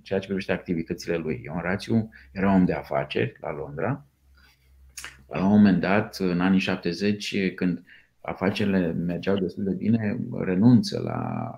[0.03, 1.41] ceea ce privește activitățile lui.
[1.45, 4.07] Ion Rațiu era om de afaceri la Londra.
[5.27, 7.83] La un moment dat, în anii 70, când
[8.29, 11.51] afacerile mergeau destul de bine, renunță la,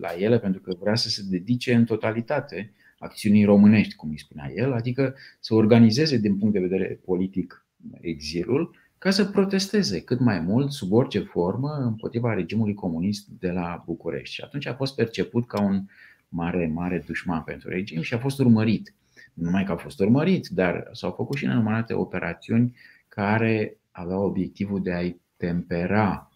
[0.00, 4.52] la ele pentru că vrea să se dedice în totalitate acțiunii românești, cum îi spunea
[4.54, 7.66] el, adică să organizeze din punct de vedere politic
[8.00, 13.82] exilul ca să protesteze cât mai mult, sub orice formă, împotriva regimului comunist de la
[13.86, 14.34] București.
[14.34, 15.84] Și atunci a fost perceput ca un
[16.28, 18.94] mare, mare dușman pentru regim și a fost urmărit.
[19.34, 22.76] Nu numai că a fost urmărit, dar s-au făcut și nenumărate operațiuni
[23.08, 26.30] care aveau obiectivul de a-i tempera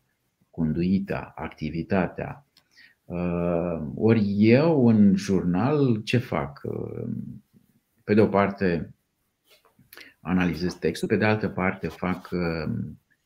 [0.51, 2.44] conduita, activitatea,
[3.11, 6.61] Uh, ori eu în jurnal ce fac?
[6.64, 7.09] Uh,
[8.05, 8.94] pe de o parte
[10.20, 12.72] analizez textul, pe de altă parte fac uh,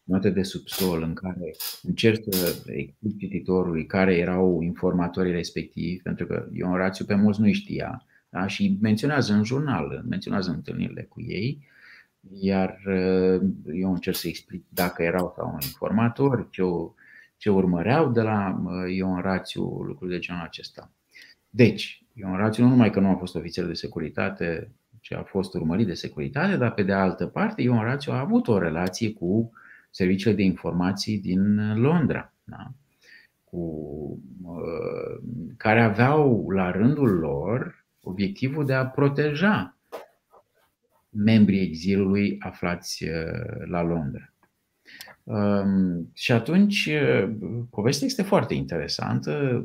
[0.02, 6.48] note de subsol în care încerc să explic cititorului care erau informatorii respectivi, pentru că
[6.52, 8.46] Ion Rațiu pe mulți nu știa da?
[8.46, 11.66] și menționează în jurnal, menționează întâlnirile cu ei,
[12.32, 12.78] iar
[13.72, 16.92] eu încerc să explic dacă erau sau informatori, ce o
[17.36, 20.90] ce urmăreau de la Ion Rațiu lucruri de genul acesta.
[21.50, 24.70] Deci, Ion Rațiu nu numai că nu a fost ofițer de securitate,
[25.00, 28.48] ci a fost urmărit de securitate, dar pe de altă parte Ion Rațiu a avut
[28.48, 29.52] o relație cu
[29.90, 32.72] serviciile de informații din Londra, da?
[33.44, 34.18] cu,
[35.56, 39.73] care aveau la rândul lor obiectivul de a proteja
[41.14, 43.04] membrii exilului aflați
[43.64, 44.32] la Londra.
[46.12, 46.90] Și atunci
[47.70, 49.64] povestea este foarte interesantă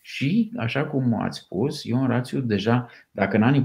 [0.00, 3.64] și, așa cum ați spus, Ion Rațiu deja, dacă în anii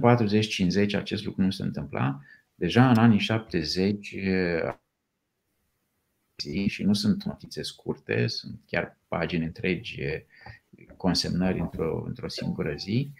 [0.87, 2.19] 40-50 acest lucru nu se întâmpla,
[2.55, 4.15] deja în anii 70
[6.67, 10.01] și nu sunt notițe scurte, sunt chiar pagini întregi
[10.97, 13.11] consemnări într-o, într-o singură zi,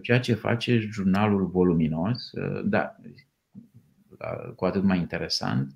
[0.00, 2.30] ceea ce face jurnalul voluminos,
[2.64, 2.96] da,
[4.56, 5.72] cu atât mai interesant,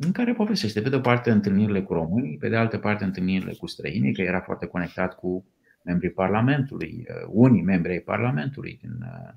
[0.00, 3.52] în care povestește, pe de o parte, întâlnirile cu românii, pe de altă parte, întâlnirile
[3.58, 5.44] cu străinii, că era foarte conectat cu
[5.82, 8.78] membrii Parlamentului, uh, unii membri ai Parlamentului.
[8.80, 9.32] Din, uh,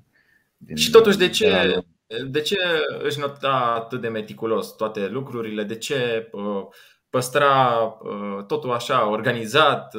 [0.56, 1.82] din și totuși, de ce,
[2.28, 2.56] de ce
[3.02, 5.62] își nota atât de meticulos toate lucrurile?
[5.62, 6.62] De ce uh,
[7.10, 7.78] păstra
[8.46, 9.94] totul așa organizat,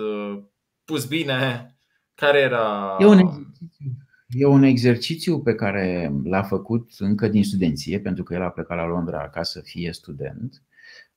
[0.85, 1.74] pus bine?
[2.15, 2.97] Care era.
[2.99, 8.33] E un exercițiu E un exercițiu pe care l-a făcut încă din studenție, pentru că
[8.33, 10.61] el a plecat la Londra ca să fie student,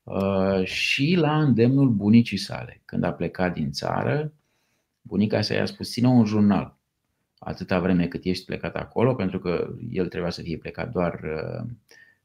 [0.02, 2.82] uh, și la îndemnul bunicii sale.
[2.84, 4.32] Când a plecat din țară,
[5.00, 6.76] bunica sa i-a spus, ține un jurnal
[7.38, 11.70] atâta vreme cât ești plecat acolo, pentru că el trebuia să fie plecat doar uh,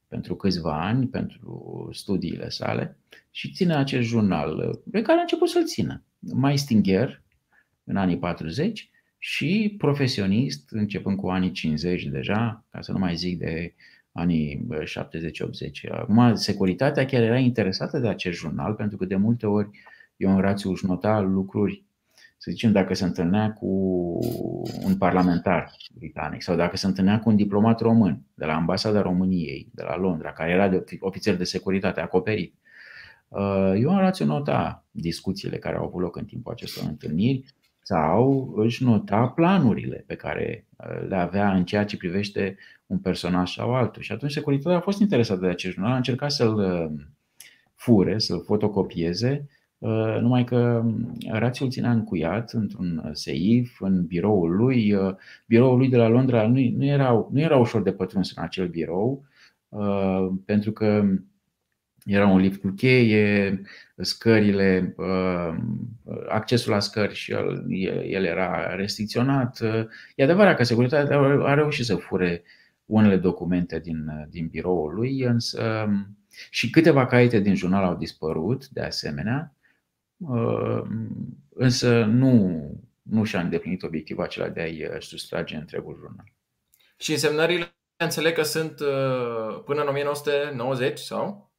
[0.07, 2.97] pentru câțiva ani, pentru studiile sale,
[3.31, 6.03] și ține acest jurnal pe care a început să-l țină.
[6.19, 7.22] Mai stingher,
[7.83, 13.37] în anii 40, și profesionist, începând cu anii 50 deja, ca să nu mai zic
[13.39, 13.73] de
[14.11, 15.89] anii 70-80.
[15.91, 19.69] Acum, securitatea chiar era interesată de acest jurnal, pentru că de multe ori
[20.15, 21.83] Ion Rațiuș își nota lucruri,
[22.37, 23.67] să zicem, dacă se întâlnea cu
[24.83, 29.69] un parlamentar britanic sau dacă se întâlnea cu un diplomat român de la Ambasada României,
[29.73, 32.55] de la Londra, care era de ofițer de securitate acoperit.
[33.75, 37.45] Ion Rațiu nota discuțiile care au avut loc în timpul acestor întâlniri
[37.83, 43.51] sau își nota planurile pe care uh, le avea în ceea ce privește un personaj
[43.51, 44.01] sau altul.
[44.01, 47.05] Și atunci securitatea a fost interesată de acest jurnal, a încercat să-l uh,
[47.75, 49.47] fure, să-l fotocopieze
[50.21, 50.83] numai că
[51.29, 54.95] Rațiu îl ținea încuiat într-un seif, în biroul lui.
[55.47, 58.67] Biroul lui de la Londra nu, nu, era, nu era ușor de pătruns în acel
[58.67, 59.25] birou,
[60.45, 61.05] pentru că
[62.05, 63.61] era un lift cu cheie,
[63.97, 64.95] scările,
[66.29, 67.65] accesul la scări și el,
[68.05, 69.59] el era restricționat.
[70.15, 72.43] E adevărat că securitatea a reușit să fure
[72.85, 75.89] unele documente din, din biroul lui, însă
[76.49, 79.55] și câteva caite din jurnal au dispărut, de asemenea,
[81.49, 82.61] însă nu,
[83.01, 86.33] nu și-a îndeplinit obiectivul acela de a-i sustrage întregul jurnal.
[86.97, 88.73] Și însemnările înțeleg că sunt
[89.65, 91.52] până în 1990 sau?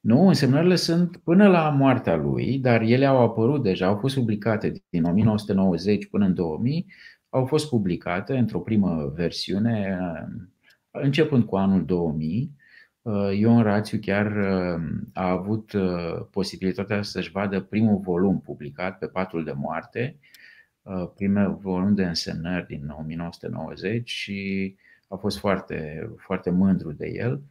[0.00, 4.72] Nu, însemnările sunt până la moartea lui, dar ele au apărut deja, au fost publicate
[4.88, 6.86] din 1990 până în 2000,
[7.28, 9.98] au fost publicate într-o primă versiune,
[10.90, 12.58] începând cu anul 2000.
[13.32, 14.36] Ion Rațiu chiar
[15.12, 15.72] a avut
[16.30, 20.18] posibilitatea să-și vadă primul volum publicat pe patul de moarte,
[21.14, 24.76] primul volum de însemnări din 1990 și
[25.08, 27.42] a fost foarte, foarte mândru de el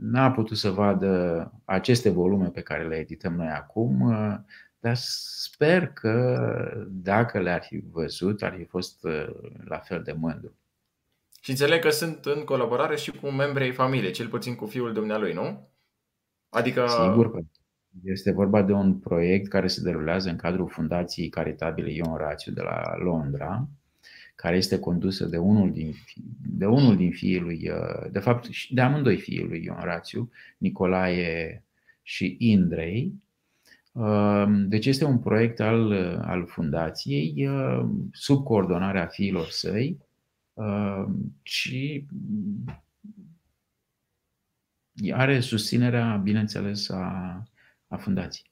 [0.00, 4.36] n-a putut să vadă aceste volume pe care le edităm noi acum, uh,
[4.78, 9.26] dar sper că dacă le-ar fi văzut, ar fi fost uh,
[9.64, 10.56] la fel de mândru.
[11.40, 15.32] Și înțeleg că sunt în colaborare și cu membrii familiei, cel puțin cu fiul dumnealui,
[15.32, 15.68] nu?
[16.48, 16.86] Adică...
[16.86, 17.40] Sigur că
[18.04, 22.62] este vorba de un proiect care se derulează în cadrul Fundației Caritabile Ion Rațiu de
[22.62, 23.68] la Londra,
[24.42, 25.94] care este condusă de unul din,
[26.46, 31.64] de unul din fiii lui, uh, de fapt de amândoi fiii lui Ion Rațiu, Nicolae
[32.02, 33.12] și Indrei.
[33.92, 37.48] Uh, deci este un proiect al, uh, al fundației
[38.12, 39.98] sub coordonarea fiilor săi
[41.42, 42.06] și
[45.12, 47.42] are susținerea, bineînțeles, a,
[47.86, 48.51] a fundației.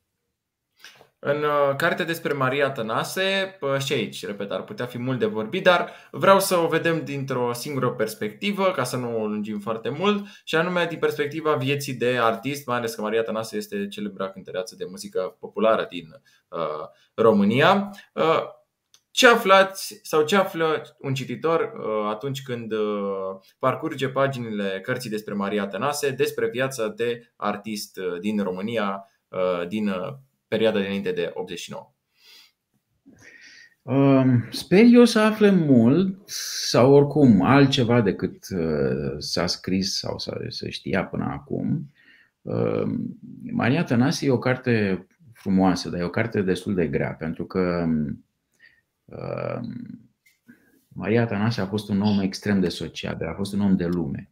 [1.23, 5.63] În uh, cartea despre Maria Tănase, și aici, repet, ar putea fi mult de vorbit,
[5.63, 10.27] dar vreau să o vedem dintr-o singură perspectivă, ca să nu o lungim foarte mult,
[10.45, 14.75] și anume din perspectiva vieții de artist, mai ales că Maria Tănase este celebra cântăreață
[14.79, 16.07] de muzică populară din
[16.49, 17.91] uh, România.
[18.13, 18.43] Uh,
[19.11, 25.35] ce aflați sau ce află un cititor uh, atunci când uh, parcurge paginile cărții despre
[25.35, 30.15] Maria Tănase, despre viața de artist uh, din România, uh, din uh,
[30.51, 31.95] perioada dinainte de 89?
[34.51, 36.29] Sper eu să afle mult
[36.71, 41.93] sau oricum altceva decât uh, s-a scris sau să știa până acum.
[43.53, 47.89] Maria Tănase e o carte frumoasă, dar e o carte destul de grea, pentru că
[50.89, 54.31] Maria Tănase a fost un om extrem de sociabil, a fost un om de lume.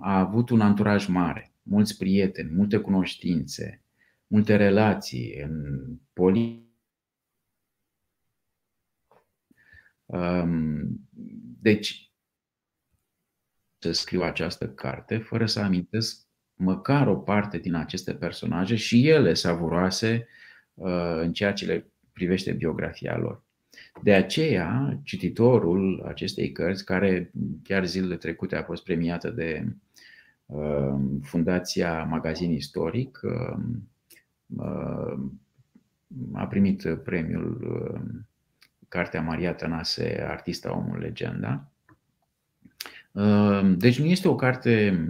[0.00, 3.83] A avut un anturaj mare, mulți prieteni, multe cunoștințe,
[4.26, 6.62] multe relații, în politică.
[11.60, 12.12] Deci,
[13.78, 19.34] să scriu această carte fără să amintesc măcar o parte din aceste personaje și ele
[19.34, 20.26] savuroase
[20.74, 23.44] uh, în ceea ce le privește biografia lor.
[24.02, 27.30] De aceea, cititorul acestei cărți, care
[27.62, 29.76] chiar zilele trecute a fost premiată de
[30.46, 33.64] uh, Fundația Magazin Istoric, uh,
[36.32, 38.00] a primit premiul
[38.88, 41.68] Cartea Maria Tănase, Artista Omul Legenda.
[43.76, 45.06] Deci nu este o carte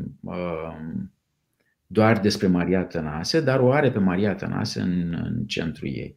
[1.86, 6.16] doar despre Maria Tănase, dar o are pe Maria Tănase în, în centrul ei.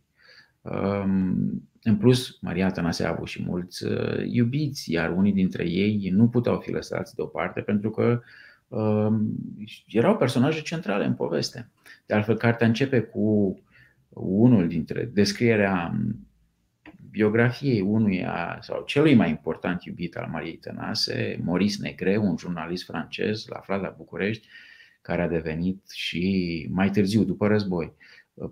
[1.83, 3.85] În plus, Maria Tănase a avut și mulți
[4.25, 8.21] iubiți, iar unii dintre ei nu puteau fi lăsați deoparte pentru că
[9.87, 11.71] erau personaje centrale în poveste.
[12.05, 13.59] De altfel, cartea începe cu
[14.09, 15.99] unul dintre descrierea
[17.09, 23.45] biografiei unuia sau celui mai important iubit al Mariei Tănase, Maurice Negre, un jurnalist francez
[23.49, 24.47] aflat la București,
[25.01, 27.93] care a devenit și mai târziu, după război,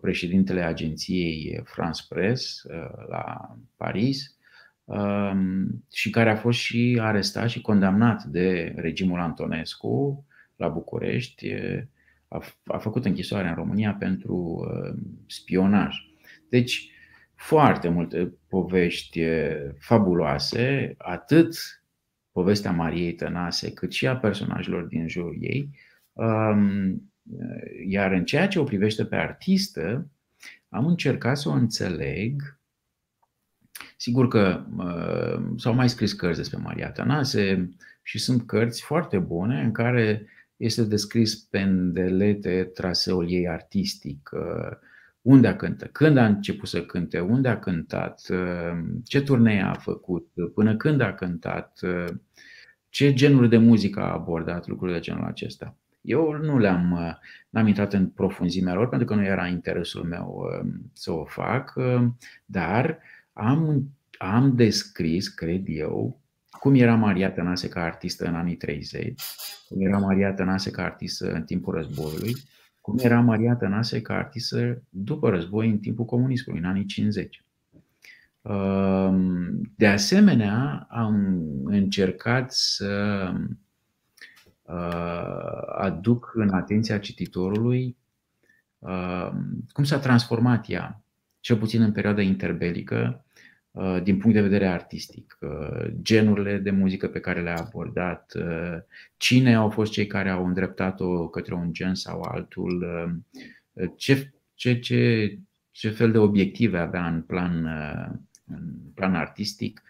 [0.01, 4.34] președintele agenției France Press uh, la Paris um,
[5.91, 10.25] și care a fost și arestat și condamnat de regimul Antonescu
[10.55, 11.53] la București
[12.27, 15.95] a, a făcut închisoare în România pentru uh, spionaj.
[16.49, 16.89] Deci,
[17.35, 21.55] foarte multe povești uh, fabuloase, atât
[22.31, 25.69] povestea Mariei Tănase, cât și a personajelor din jurul ei.
[26.13, 27.11] Um,
[27.87, 30.09] iar în ceea ce o privește pe artistă,
[30.69, 32.59] am încercat să o înțeleg.
[33.95, 37.69] Sigur că uh, s-au mai scris cărți despre Maria Tănase
[38.01, 40.27] și sunt cărți foarte bune în care
[40.57, 44.29] este descris pe îndelete traseul ei artistic,
[45.21, 48.21] unde a cântat, când a început să cânte, unde a cântat,
[49.03, 51.79] ce turnee a făcut, până când a cântat,
[52.89, 55.77] ce genuri de muzică a abordat, lucruri de genul acesta.
[56.01, 57.17] Eu nu le-am
[57.49, 60.45] n-am intrat în profunzimea lor pentru că nu era interesul meu
[60.93, 61.73] să o fac,
[62.45, 62.99] dar
[63.37, 66.19] am, am descris, cred eu,
[66.59, 69.21] cum era Maria Tănase ca artistă în anii 30,
[69.67, 72.35] cum era Maria Tănase ca artistă în timpul războiului,
[72.81, 77.43] cum era Maria Tănase ca artistă după război în timpul comunismului, în anii 50.
[79.75, 83.31] De asemenea, am încercat să
[85.77, 87.97] aduc în atenția cititorului
[89.71, 91.03] cum s-a transformat ea,
[91.39, 93.24] cel puțin în perioada interbelică, Uh,
[94.03, 98.77] din punct de vedere artistic, uh, genurile de muzică pe care le-a abordat, uh,
[99.17, 102.85] cine au fost cei care au îndreptat-o către un gen sau altul,
[103.97, 105.39] ce, ce, ce,
[105.71, 107.65] ce fel de obiective avea în plan,
[108.45, 109.81] în plan artistic,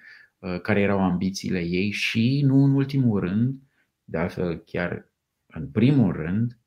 [0.61, 3.59] care erau ambițiile ei și, nu în ultimul rând,
[4.03, 5.11] de altfel chiar
[5.47, 6.57] în primul rând,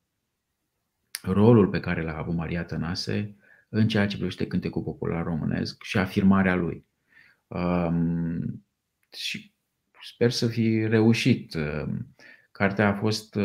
[1.22, 3.36] rolul pe care l-a avut Maria Tănase
[3.68, 6.87] în ceea ce privește cântecul popular românesc și afirmarea lui.
[7.48, 8.66] Um,
[9.12, 9.54] și
[10.02, 11.56] sper să fi reușit.
[12.50, 13.36] Cartea a fost,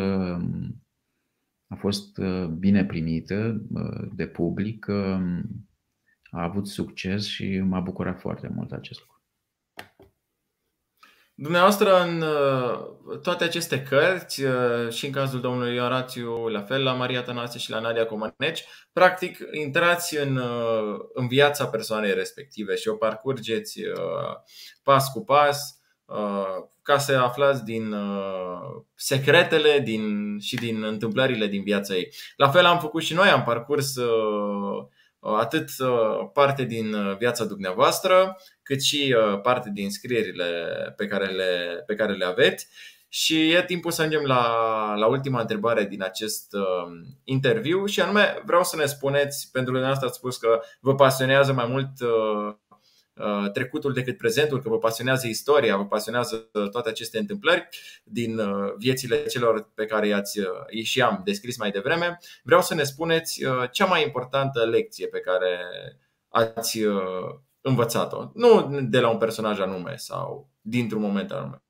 [1.66, 5.68] a fost uh, bine primită uh, de public, um,
[6.30, 9.13] a avut succes și m-a bucurat foarte mult acest lucru.
[11.36, 14.42] Dumneavoastră, în uh, toate aceste cărți,
[14.90, 19.38] și în cazul domnului Iorațiu, la fel, la Maria Tănase și la Nadia Comăneci, practic
[19.52, 20.40] intrați în,
[21.12, 23.80] în viața persoanei respective și o parcurgeți
[24.82, 25.78] pas cu pas
[26.82, 27.94] ca să aflați din
[28.94, 32.14] secretele din, și din întâmplările din viața ei.
[32.36, 33.94] La fel am făcut și noi, am parcurs
[35.38, 35.68] atât
[36.32, 40.44] parte din viața dumneavoastră, cât și parte din scrierile
[40.96, 42.68] pe care le, pe care le aveți.
[43.14, 46.92] Și e timpul să ajungem la, la ultima întrebare din acest uh,
[47.24, 51.52] interviu și anume vreau să ne spuneți, pentru că dumneavoastră ați spus că vă pasionează
[51.52, 52.54] mai mult uh, uh,
[53.52, 56.36] trecutul decât prezentul, că vă pasionează istoria, vă pasionează
[56.70, 57.68] toate aceste întâmplări
[58.04, 62.18] din uh, viețile celor pe care i-ați uh, și am descris mai devreme.
[62.42, 65.58] Vreau să ne spuneți uh, cea mai importantă lecție pe care
[66.28, 66.94] ați uh,
[67.60, 68.30] învățat-o.
[68.34, 71.64] Nu de la un personaj anume sau dintr-un moment anume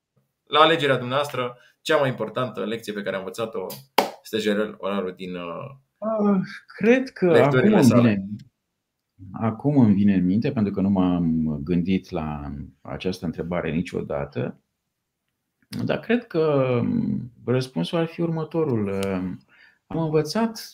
[0.46, 3.66] la alegerea dumneavoastră, cea mai importantă lecție pe care am învățat-o
[4.22, 5.70] este Jerel Oraru din uh,
[6.76, 8.24] Cred că acum îmi, vine,
[9.32, 14.58] acum îmi vine în minte, pentru că nu m-am gândit la această întrebare niciodată,
[15.84, 16.80] dar cred că
[17.44, 18.98] răspunsul ar fi următorul.
[19.86, 20.72] Am învățat,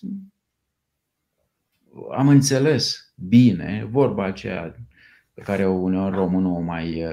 [2.10, 4.74] am înțeles bine vorba aceea
[5.34, 7.04] pe care uneori românul o mai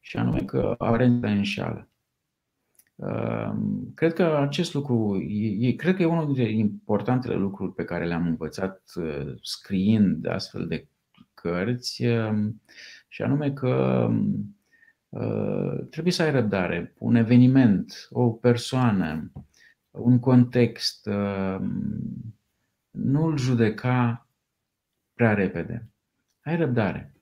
[0.00, 1.89] și anume că aparența înșală.
[3.02, 5.26] Ehm, cred că acest lucru,
[5.60, 10.66] e, cred că e unul dintre importantele lucruri pe care le-am învățat uh, scriind astfel
[10.66, 10.88] de
[11.34, 12.62] cărți, ehm,
[13.08, 14.08] și anume că
[15.08, 16.94] uh, trebuie să ai răbdare.
[16.98, 19.32] Un eveniment, o persoană,
[19.90, 22.34] un context, ehm,
[22.90, 24.28] nu-l judeca
[25.14, 25.88] prea repede.
[26.44, 27.14] Ai răbdare.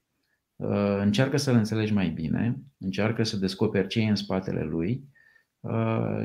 [0.56, 5.17] Uh, încearcă să-l înțelegi mai bine, încearcă să descoperi ce e în spatele lui uh,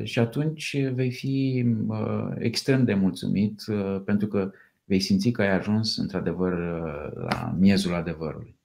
[0.04, 3.62] și atunci vei fi uh, extrem de mulțumit
[4.06, 4.52] pentru că
[4.84, 6.54] vei simți că ai ajuns într-adevăr
[7.30, 8.58] la miezul adevărului.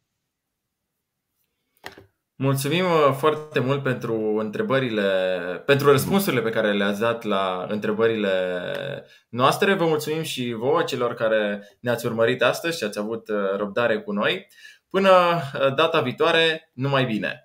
[2.41, 2.85] Mulțumim
[3.17, 5.11] foarte mult pentru întrebările,
[5.67, 8.31] pentru răspunsurile pe care le-ați dat la întrebările
[9.29, 9.75] noastre.
[9.75, 14.47] Vă mulțumim și vouă, celor care ne-ați urmărit astăzi și ați avut răbdare cu noi.
[14.91, 17.43] Până uh, data viitoare, numai bine!